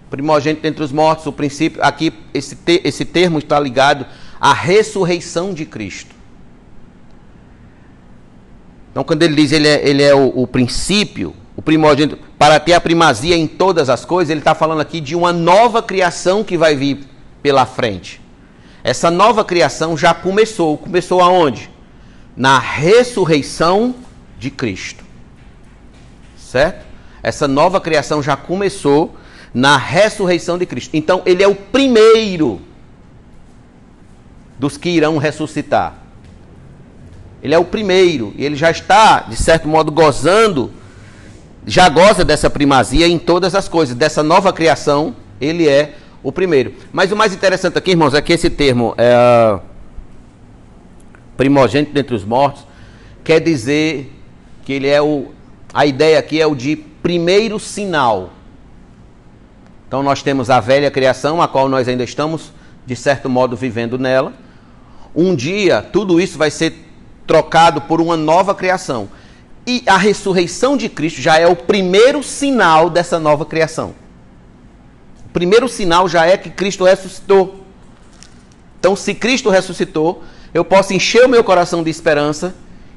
[0.09, 4.05] primogênito dentre os mortos, o princípio, aqui esse, te, esse termo está ligado
[4.39, 6.15] à ressurreição de Cristo.
[8.91, 12.71] Então, quando ele diz ele é, ele é o, o princípio, o primogênito, para ter
[12.71, 16.57] a primazia em todas as coisas, ele está falando aqui de uma nova criação que
[16.57, 16.99] vai vir
[17.43, 18.21] pela frente.
[18.81, 20.77] Essa nova criação já começou.
[20.77, 21.69] Começou aonde?
[22.35, 23.95] Na ressurreição
[24.39, 25.03] de Cristo.
[26.37, 26.85] Certo?
[27.23, 29.15] Essa nova criação já começou
[29.53, 30.95] na ressurreição de Cristo.
[30.95, 32.61] Então, ele é o primeiro
[34.57, 35.95] dos que irão ressuscitar.
[37.41, 40.71] Ele é o primeiro, e ele já está, de certo modo, gozando,
[41.65, 46.73] já goza dessa primazia em todas as coisas, dessa nova criação, ele é o primeiro.
[46.91, 49.59] Mas o mais interessante aqui, irmãos, é que esse termo é,
[51.41, 52.67] primogênito dentre os mortos
[53.23, 54.13] quer dizer
[54.63, 55.31] que ele é o.
[55.73, 58.29] A ideia aqui é o de primeiro sinal.
[59.87, 62.53] Então nós temos a velha criação, a qual nós ainda estamos,
[62.85, 64.33] de certo modo, vivendo nela.
[65.15, 66.75] Um dia tudo isso vai ser
[67.25, 69.09] trocado por uma nova criação.
[69.65, 73.95] E a ressurreição de Cristo já é o primeiro sinal dessa nova criação.
[75.25, 77.65] O primeiro sinal já é que Cristo ressuscitou.
[78.79, 80.23] Então, se Cristo ressuscitou,
[80.53, 82.53] eu posso encher o meu coração de esperança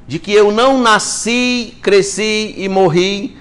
[0.07, 3.37] de que eu não nasci, cresci e morri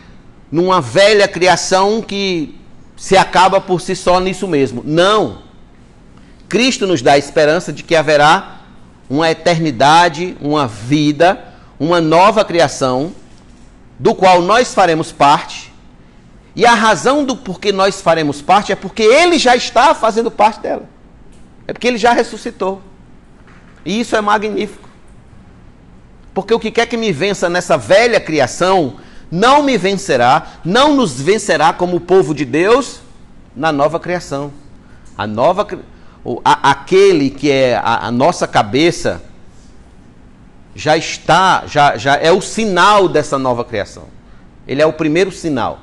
[0.50, 2.58] numa velha criação que
[2.96, 4.82] se acaba por si só nisso mesmo.
[4.84, 5.42] Não.
[6.48, 8.60] Cristo nos dá a esperança de que haverá
[9.10, 11.38] uma eternidade, uma vida,
[11.78, 13.12] uma nova criação,
[13.98, 15.72] do qual nós faremos parte.
[16.56, 20.60] E a razão do porquê nós faremos parte é porque ele já está fazendo parte
[20.60, 20.88] dela.
[21.66, 22.80] É porque ele já ressuscitou.
[23.84, 24.88] E isso é magnífico.
[26.32, 28.96] Porque o que quer que me vença nessa velha criação,
[29.30, 33.00] não me vencerá, não nos vencerá como povo de Deus
[33.54, 34.52] na nova criação.
[35.16, 35.66] A nova
[36.44, 39.22] a, aquele que é a, a, nossa cabeça
[40.74, 44.08] já está, já, já é o sinal dessa nova criação.
[44.66, 45.78] Ele é o primeiro sinal.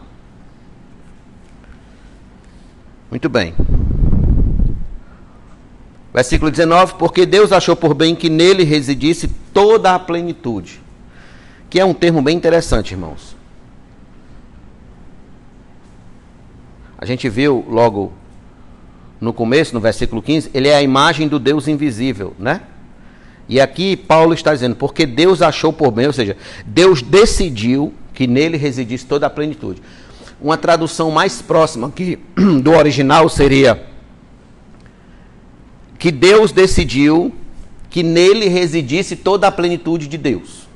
[3.10, 3.54] Muito bem.
[6.14, 10.82] Versículo 19: Porque Deus achou por bem que nele residisse toda a plenitude.
[11.70, 13.36] Que é um termo bem interessante, irmãos.
[16.98, 18.14] A gente viu logo
[19.20, 22.62] no começo, no versículo 15, ele é a imagem do Deus invisível, né?
[23.48, 28.28] E aqui Paulo está dizendo, porque Deus achou por bem, ou seja, Deus decidiu que
[28.28, 29.82] nele residisse toda a plenitude.
[30.40, 32.20] Uma tradução mais próxima aqui
[32.62, 33.91] do original seria
[36.02, 37.32] que Deus decidiu
[37.88, 40.68] que nele residisse toda a plenitude de Deus.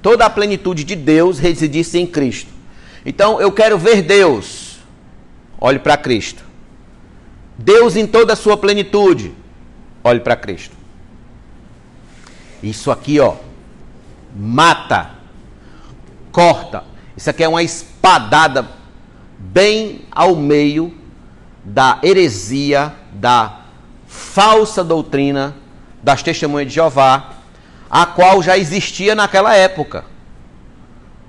[0.00, 2.48] Toda a plenitude de Deus residisse em Cristo.
[3.04, 4.78] Então eu quero ver Deus.
[5.60, 6.44] Olhe para Cristo.
[7.58, 9.34] Deus em toda a sua plenitude.
[10.04, 10.76] Olhe para Cristo.
[12.62, 13.34] Isso aqui, ó,
[14.32, 15.10] mata,
[16.30, 16.84] corta.
[17.16, 18.70] Isso aqui é uma espadada
[19.40, 21.01] bem ao meio
[21.64, 23.60] da heresia, da
[24.06, 25.54] falsa doutrina
[26.02, 27.34] das testemunhas de Jeová,
[27.88, 30.04] a qual já existia naquela época.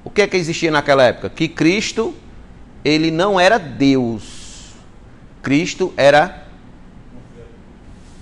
[0.03, 1.29] O que é que existia naquela época?
[1.29, 2.15] Que Cristo
[2.83, 4.73] ele não era Deus.
[5.41, 6.47] Cristo era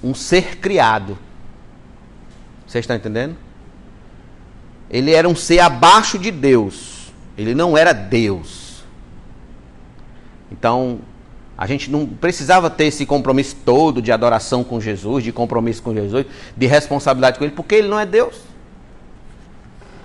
[0.03, 1.17] um ser criado.
[2.67, 3.35] Vocês estão entendendo?
[4.89, 7.11] Ele era um ser abaixo de Deus.
[7.37, 8.83] Ele não era Deus.
[10.51, 10.99] Então,
[11.61, 15.93] a gente não precisava ter esse compromisso todo de adoração com Jesus, de compromisso com
[15.93, 16.25] Jesus,
[16.57, 18.33] de responsabilidade com Ele, porque Ele não é Deus.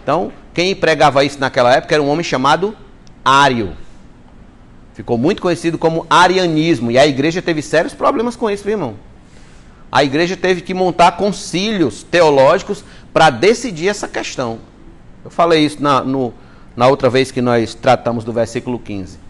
[0.02, 2.76] Então, quem pregava isso naquela época era um homem chamado
[3.24, 3.72] Ário.
[4.92, 6.90] Ficou muito conhecido como arianismo.
[6.90, 8.94] E a igreja teve sérios problemas com isso, viu, irmão?
[9.90, 12.84] A igreja teve que montar concílios teológicos
[13.14, 14.59] para decidir essa questão.
[15.24, 16.34] Eu falei isso na, no,
[16.76, 19.24] na outra vez que nós tratamos do versículo 15.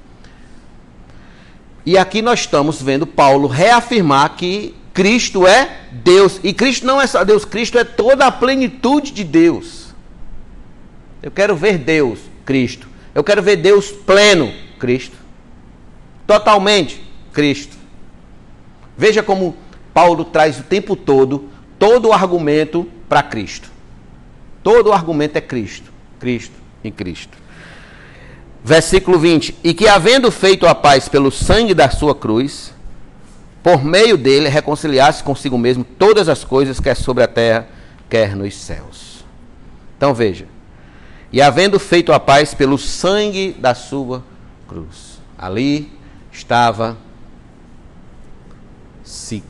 [1.86, 6.40] E aqui nós estamos vendo Paulo reafirmar que Cristo é Deus.
[6.42, 9.94] E Cristo não é só Deus, Cristo é toda a plenitude de Deus.
[11.22, 12.88] Eu quero ver Deus, Cristo.
[13.14, 15.16] Eu quero ver Deus pleno, Cristo.
[16.26, 17.00] Totalmente,
[17.32, 17.76] Cristo.
[18.98, 19.56] Veja como
[19.94, 23.70] Paulo traz o tempo todo todo o argumento para Cristo.
[24.62, 27.36] Todo o argumento é Cristo, Cristo e Cristo.
[28.66, 32.74] Versículo 20: E que havendo feito a paz pelo sangue da sua cruz,
[33.62, 37.68] por meio dele reconciliasse consigo mesmo todas as coisas, quer sobre a terra,
[38.10, 39.24] quer nos céus.
[39.96, 40.48] Então veja:
[41.32, 44.24] E havendo feito a paz pelo sangue da sua
[44.66, 45.20] cruz.
[45.38, 45.92] Ali
[46.32, 46.96] estava
[49.04, 49.44] se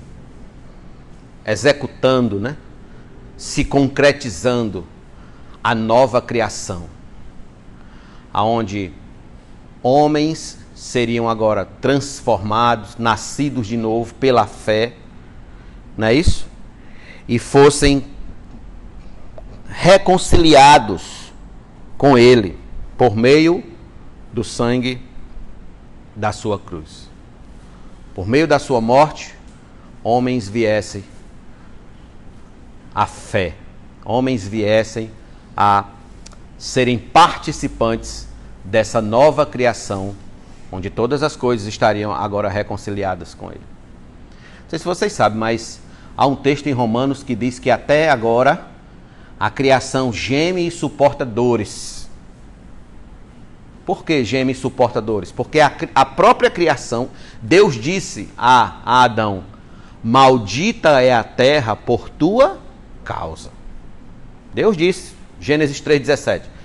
[1.43, 2.55] executando, né?
[3.35, 4.87] se concretizando
[5.65, 6.85] a nova criação,
[8.31, 8.93] aonde
[9.87, 14.95] homens seriam agora transformados, nascidos de novo pela fé,
[15.97, 16.47] não é isso?
[17.29, 18.05] E fossem
[19.69, 21.33] reconciliados
[21.97, 22.59] com Ele
[22.99, 23.63] por meio
[24.33, 25.01] do sangue
[26.15, 27.09] da sua cruz.
[28.15, 29.35] Por meio da sua morte,
[30.03, 31.05] homens viessem
[32.95, 33.55] à fé,
[34.05, 35.11] homens viessem
[35.57, 35.85] a
[36.59, 38.26] serem participantes
[38.67, 40.15] dessa nova criação,
[40.71, 43.61] onde todas as coisas estariam agora reconciliadas com Ele.
[44.63, 45.81] Não sei se vocês sabem, mas
[46.17, 48.67] há um texto em Romanos que diz que até agora
[49.39, 52.09] a criação geme e suporta dores.
[53.85, 55.31] Por que geme e suporta dores?
[55.31, 57.09] Porque a, a própria criação,
[57.41, 59.45] Deus disse a, a Adão:
[60.03, 62.59] Maldita é a terra por tua
[63.05, 63.51] causa.
[64.53, 66.56] Deus disse, Gênesis 3,17.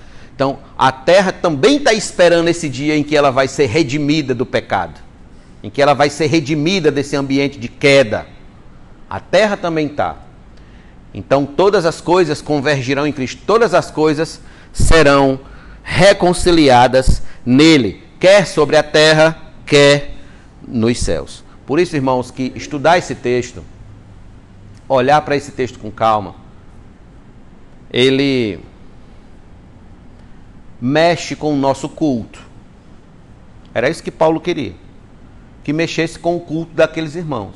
[0.42, 4.44] Então, a terra também está esperando esse dia em que ela vai ser redimida do
[4.44, 4.98] pecado,
[5.62, 8.26] em que ela vai ser redimida desse ambiente de queda.
[9.08, 10.16] A terra também está.
[11.14, 14.40] Então, todas as coisas convergirão em Cristo, todas as coisas
[14.72, 15.38] serão
[15.84, 20.16] reconciliadas nele, quer sobre a terra, quer
[20.66, 21.44] nos céus.
[21.64, 23.62] Por isso, irmãos, que estudar esse texto
[24.88, 26.34] olhar para esse texto com calma,
[27.92, 28.71] ele
[30.84, 32.40] mexe com o nosso culto.
[33.72, 34.74] Era isso que Paulo queria.
[35.62, 37.54] Que mexesse com o culto daqueles irmãos.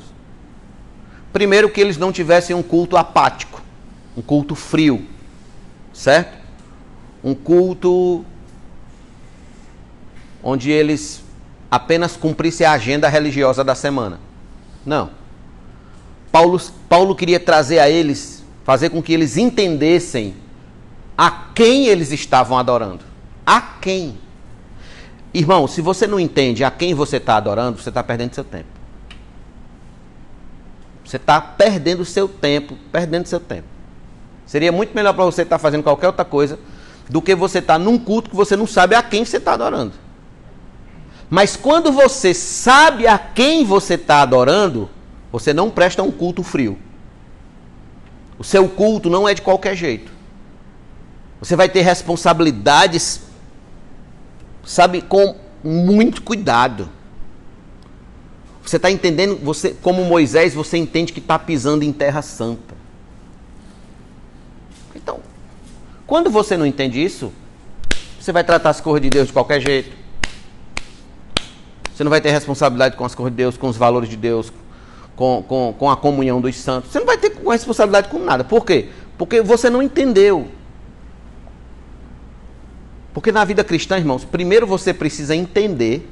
[1.33, 3.61] Primeiro, que eles não tivessem um culto apático,
[4.15, 5.05] um culto frio,
[5.93, 6.37] certo?
[7.21, 8.23] Um culto
[10.41, 11.21] onde eles
[11.69, 14.21] apenas cumprissem a agenda religiosa da semana.
[14.85, 15.09] Não.
[16.31, 20.33] Paulo, Paulo queria trazer a eles, fazer com que eles entendessem
[21.17, 23.06] a quem eles estavam adorando.
[23.47, 24.17] A quem?
[25.33, 28.67] Irmão, se você não entende a quem você está adorando, você está perdendo seu tempo.
[31.05, 33.69] Você está perdendo seu tempo, perdendo seu tempo.
[34.45, 36.59] Seria muito melhor para você estar tá fazendo qualquer outra coisa
[37.09, 39.53] do que você estar tá num culto que você não sabe a quem você está
[39.53, 39.93] adorando.
[41.29, 44.89] Mas quando você sabe a quem você está adorando,
[45.31, 46.77] você não presta um culto frio.
[48.37, 50.11] O seu culto não é de qualquer jeito.
[51.39, 53.26] Você vai ter responsabilidades,
[54.67, 56.89] sabe, com muito cuidado.
[58.61, 62.75] Você está entendendo, você, como Moisés, você entende que está pisando em terra santa.
[64.93, 65.19] Então,
[66.05, 67.31] quando você não entende isso,
[68.19, 69.95] você vai tratar as coisas de Deus de qualquer jeito.
[71.95, 74.51] Você não vai ter responsabilidade com as coisas de Deus, com os valores de Deus,
[75.15, 76.91] com, com, com a comunhão dos santos.
[76.91, 78.43] Você não vai ter responsabilidade com nada.
[78.43, 78.89] Por quê?
[79.17, 80.56] Porque você não entendeu.
[83.17, 86.07] Porque na vida cristã, irmãos, primeiro você precisa entender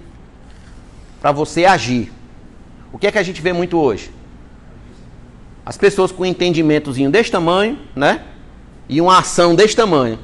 [1.21, 2.11] para você agir.
[2.91, 4.09] O que é que a gente vê muito hoje?
[5.63, 8.23] As pessoas com um entendimentozinho desse tamanho, né?
[8.89, 10.17] E uma ação desse tamanho.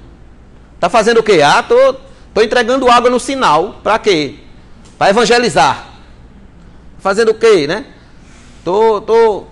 [0.79, 1.43] Tá fazendo o quê?
[1.43, 1.97] Ah, tô,
[2.33, 3.79] tô entregando água no sinal.
[3.83, 4.37] Para quê?
[4.97, 5.85] Para evangelizar.
[6.97, 7.85] Fazendo o quê, né?
[8.65, 9.43] Tô, tô,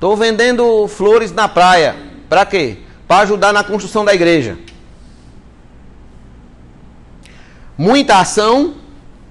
[0.00, 1.94] tô vendendo flores na praia.
[2.28, 2.78] Para quê?
[3.06, 4.58] Para ajudar na construção da igreja.
[7.76, 8.74] Muita ação,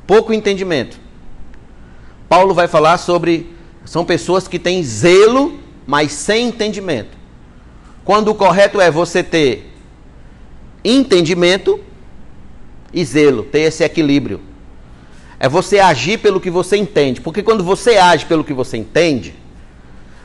[0.07, 0.99] pouco entendimento.
[2.27, 7.17] Paulo vai falar sobre são pessoas que têm zelo, mas sem entendimento.
[8.03, 9.71] Quando o correto é você ter
[10.83, 11.79] entendimento
[12.93, 14.41] e zelo, ter esse equilíbrio.
[15.39, 17.21] É você agir pelo que você entende.
[17.21, 19.33] Porque quando você age pelo que você entende,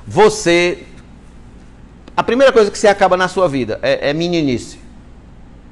[0.06, 0.84] você.
[2.16, 4.78] A primeira coisa que você acaba na sua vida é, é meninice.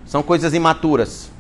[0.06, 1.30] São coisas imaturas.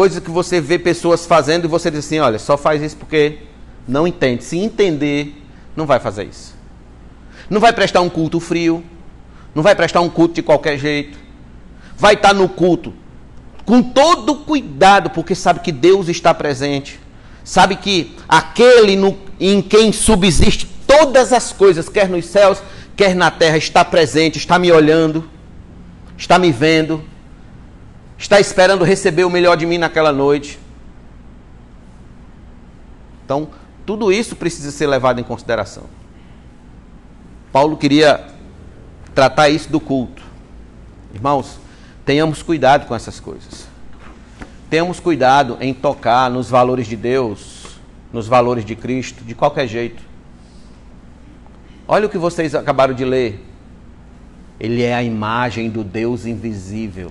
[0.00, 3.40] Coisas que você vê pessoas fazendo e você diz assim: olha, só faz isso porque
[3.86, 4.42] não entende.
[4.42, 5.36] Se entender,
[5.76, 6.54] não vai fazer isso.
[7.50, 8.82] Não vai prestar um culto frio.
[9.54, 11.18] Não vai prestar um culto de qualquer jeito.
[11.98, 12.94] vai estar no culto
[13.66, 16.98] com todo cuidado, porque sabe que Deus está presente,
[17.44, 22.62] sabe que aquele no, em quem subsiste todas as coisas, quer nos céus,
[22.96, 25.28] quer na terra, está presente, está me olhando,
[26.16, 27.04] está me vendo,
[28.20, 30.60] está esperando receber o melhor de mim naquela noite.
[33.24, 33.48] Então,
[33.86, 35.84] tudo isso precisa ser levado em consideração.
[37.50, 38.28] Paulo queria
[39.14, 40.22] tratar isso do culto.
[41.14, 41.58] Irmãos,
[42.04, 43.66] tenhamos cuidado com essas coisas.
[44.68, 47.78] Tenhamos cuidado em tocar nos valores de Deus,
[48.12, 50.02] nos valores de Cristo, de qualquer jeito.
[51.88, 53.44] Olha o que vocês acabaram de ler.
[54.60, 57.10] Ele é a imagem do Deus invisível.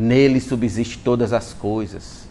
[0.00, 2.26] Nele subsiste todas as coisas.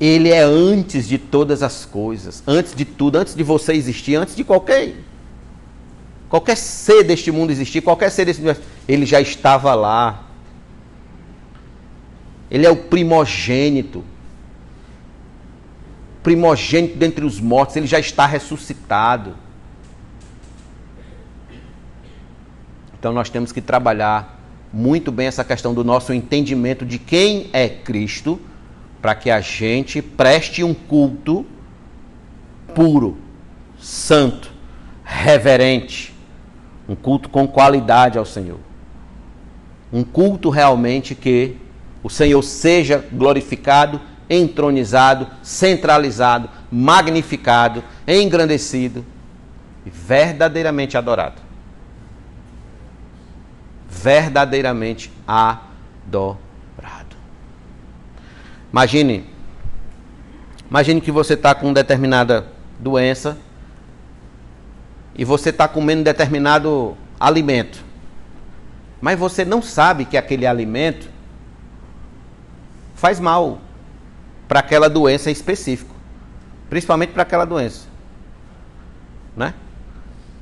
[0.00, 4.36] Ele é antes de todas as coisas, antes de tudo, antes de você existir, antes
[4.36, 4.94] de qualquer
[6.28, 10.26] qualquer ser deste mundo existir, qualquer ser desse universo, ele já estava lá.
[12.48, 14.04] Ele é o primogênito.
[16.22, 19.34] Primogênito dentre os mortos, ele já está ressuscitado.
[22.96, 24.35] Então nós temos que trabalhar
[24.72, 28.40] muito bem essa questão do nosso entendimento de quem é Cristo,
[29.00, 31.46] para que a gente preste um culto
[32.74, 33.16] puro,
[33.78, 34.52] santo,
[35.04, 36.14] reverente,
[36.88, 38.58] um culto com qualidade ao Senhor.
[39.92, 41.56] Um culto realmente que
[42.02, 49.04] o Senhor seja glorificado, entronizado, centralizado, magnificado, engrandecido
[49.84, 51.45] e verdadeiramente adorado
[53.96, 57.16] verdadeiramente adorado.
[58.70, 59.24] Imagine,
[60.70, 62.46] imagine que você está com determinada
[62.78, 63.38] doença
[65.14, 67.82] e você está comendo determinado alimento,
[69.00, 71.08] mas você não sabe que aquele alimento
[72.94, 73.58] faz mal
[74.46, 75.94] para aquela doença em específico,
[76.68, 77.86] principalmente para aquela doença,
[79.34, 79.54] né?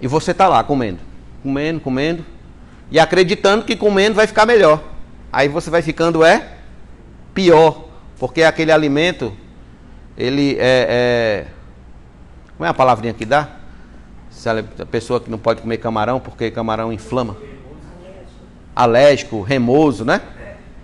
[0.00, 0.98] E você está lá comendo,
[1.42, 2.26] comendo, comendo,
[2.90, 4.82] e acreditando que comendo vai ficar melhor.
[5.32, 6.48] Aí você vai ficando é
[7.34, 9.32] pior, porque aquele alimento
[10.16, 11.46] ele é, é
[12.56, 13.48] como é a palavrinha que dá?
[14.30, 17.36] Se a pessoa que não pode comer camarão porque camarão inflama.
[18.74, 20.20] Alérgico, remoso, né?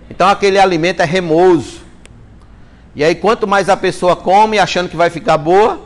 [0.09, 1.81] Então aquele alimento é remoso.
[2.93, 5.79] E aí quanto mais a pessoa come achando que vai ficar boa,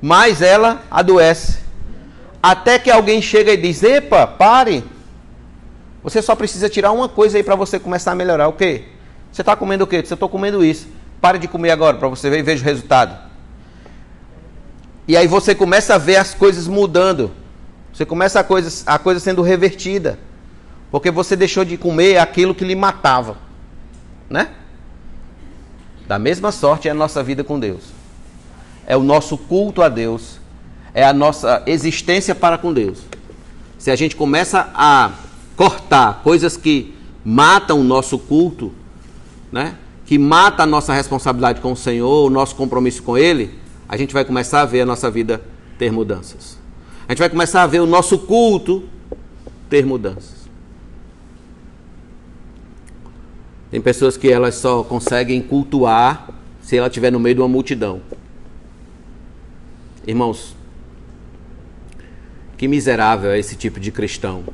[0.00, 1.58] mais ela adoece.
[2.42, 4.82] Até que alguém chega e diz: "Epa, pare,
[6.08, 8.48] você só precisa tirar uma coisa aí para você começar a melhorar.
[8.48, 8.84] O quê?
[9.30, 10.02] Você está comendo o quê?
[10.02, 10.88] Você estou comendo isso.
[11.20, 13.18] Pare de comer agora para você ver e veja o resultado.
[15.06, 17.30] E aí você começa a ver as coisas mudando.
[17.92, 20.18] Você começa a coisa, a coisa sendo revertida.
[20.90, 23.36] Porque você deixou de comer aquilo que lhe matava.
[24.30, 24.48] Né?
[26.06, 27.82] Da mesma sorte é a nossa vida com Deus.
[28.86, 30.40] É o nosso culto a Deus.
[30.94, 33.00] É a nossa existência para com Deus.
[33.78, 35.12] Se a gente começa a
[35.58, 36.94] cortar coisas que
[37.24, 38.72] matam o nosso culto,
[39.50, 39.76] né?
[40.06, 44.14] que mata a nossa responsabilidade com o Senhor, o nosso compromisso com Ele, a gente
[44.14, 45.42] vai começar a ver a nossa vida
[45.76, 46.56] ter mudanças.
[47.08, 48.84] A gente vai começar a ver o nosso culto
[49.68, 50.48] ter mudanças.
[53.68, 56.30] Tem pessoas que elas só conseguem cultuar
[56.62, 58.00] se ela estiver no meio de uma multidão.
[60.06, 60.54] Irmãos,
[62.56, 64.44] que miserável é esse tipo de cristão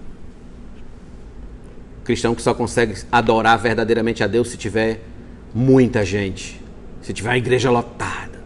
[2.04, 5.00] cristão que só consegue adorar verdadeiramente a Deus se tiver
[5.54, 6.60] muita gente,
[7.00, 8.42] se tiver a igreja lotada,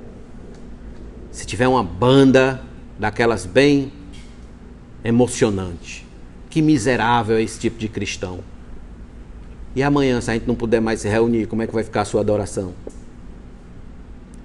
[1.31, 2.63] se tiver uma banda
[2.99, 3.93] daquelas bem
[5.05, 6.07] emocionante.
[6.49, 8.41] Que miserável é esse tipo de cristão.
[9.77, 12.03] E amanhã, se a gente não puder mais se reunir, como é que vai ficar
[12.03, 12.75] a sua adoração?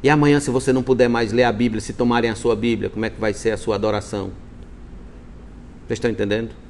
[0.04, 2.90] E amanhã, se você não puder mais ler a Bíblia, se tomarem a sua Bíblia,
[2.90, 4.32] como é que vai ser a sua adoração?
[5.88, 6.63] Vocês estão entendendo?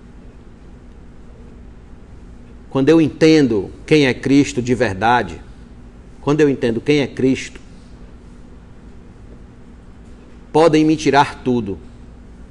[2.73, 5.39] Quando eu entendo quem é Cristo de verdade,
[6.21, 7.61] quando eu entendo quem é Cristo,
[10.51, 11.77] podem me tirar tudo,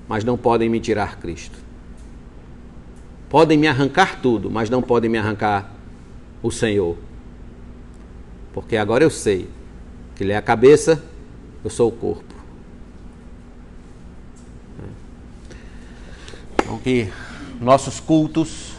[0.06, 1.58] mas não podem me tirar Cristo.
[3.28, 5.74] Podem me arrancar tudo, mas não podem me arrancar
[6.40, 6.96] o Senhor.
[8.54, 9.48] Porque agora eu sei
[10.14, 11.02] que Ele é a cabeça,
[11.64, 12.32] eu sou o corpo.
[16.62, 17.08] Então que
[17.60, 18.71] nossos cultos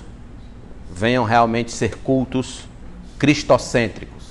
[0.93, 2.67] venham realmente ser cultos
[3.17, 4.23] cristocêntricos,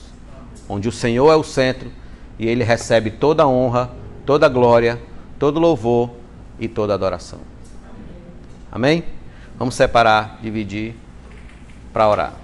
[0.69, 1.91] onde o Senhor é o centro
[2.39, 3.91] e ele recebe toda a honra,
[4.25, 5.01] toda a glória,
[5.39, 6.11] todo louvor
[6.59, 7.41] e toda adoração.
[8.71, 9.05] Amém?
[9.59, 10.95] Vamos separar, dividir
[11.93, 12.42] para orar.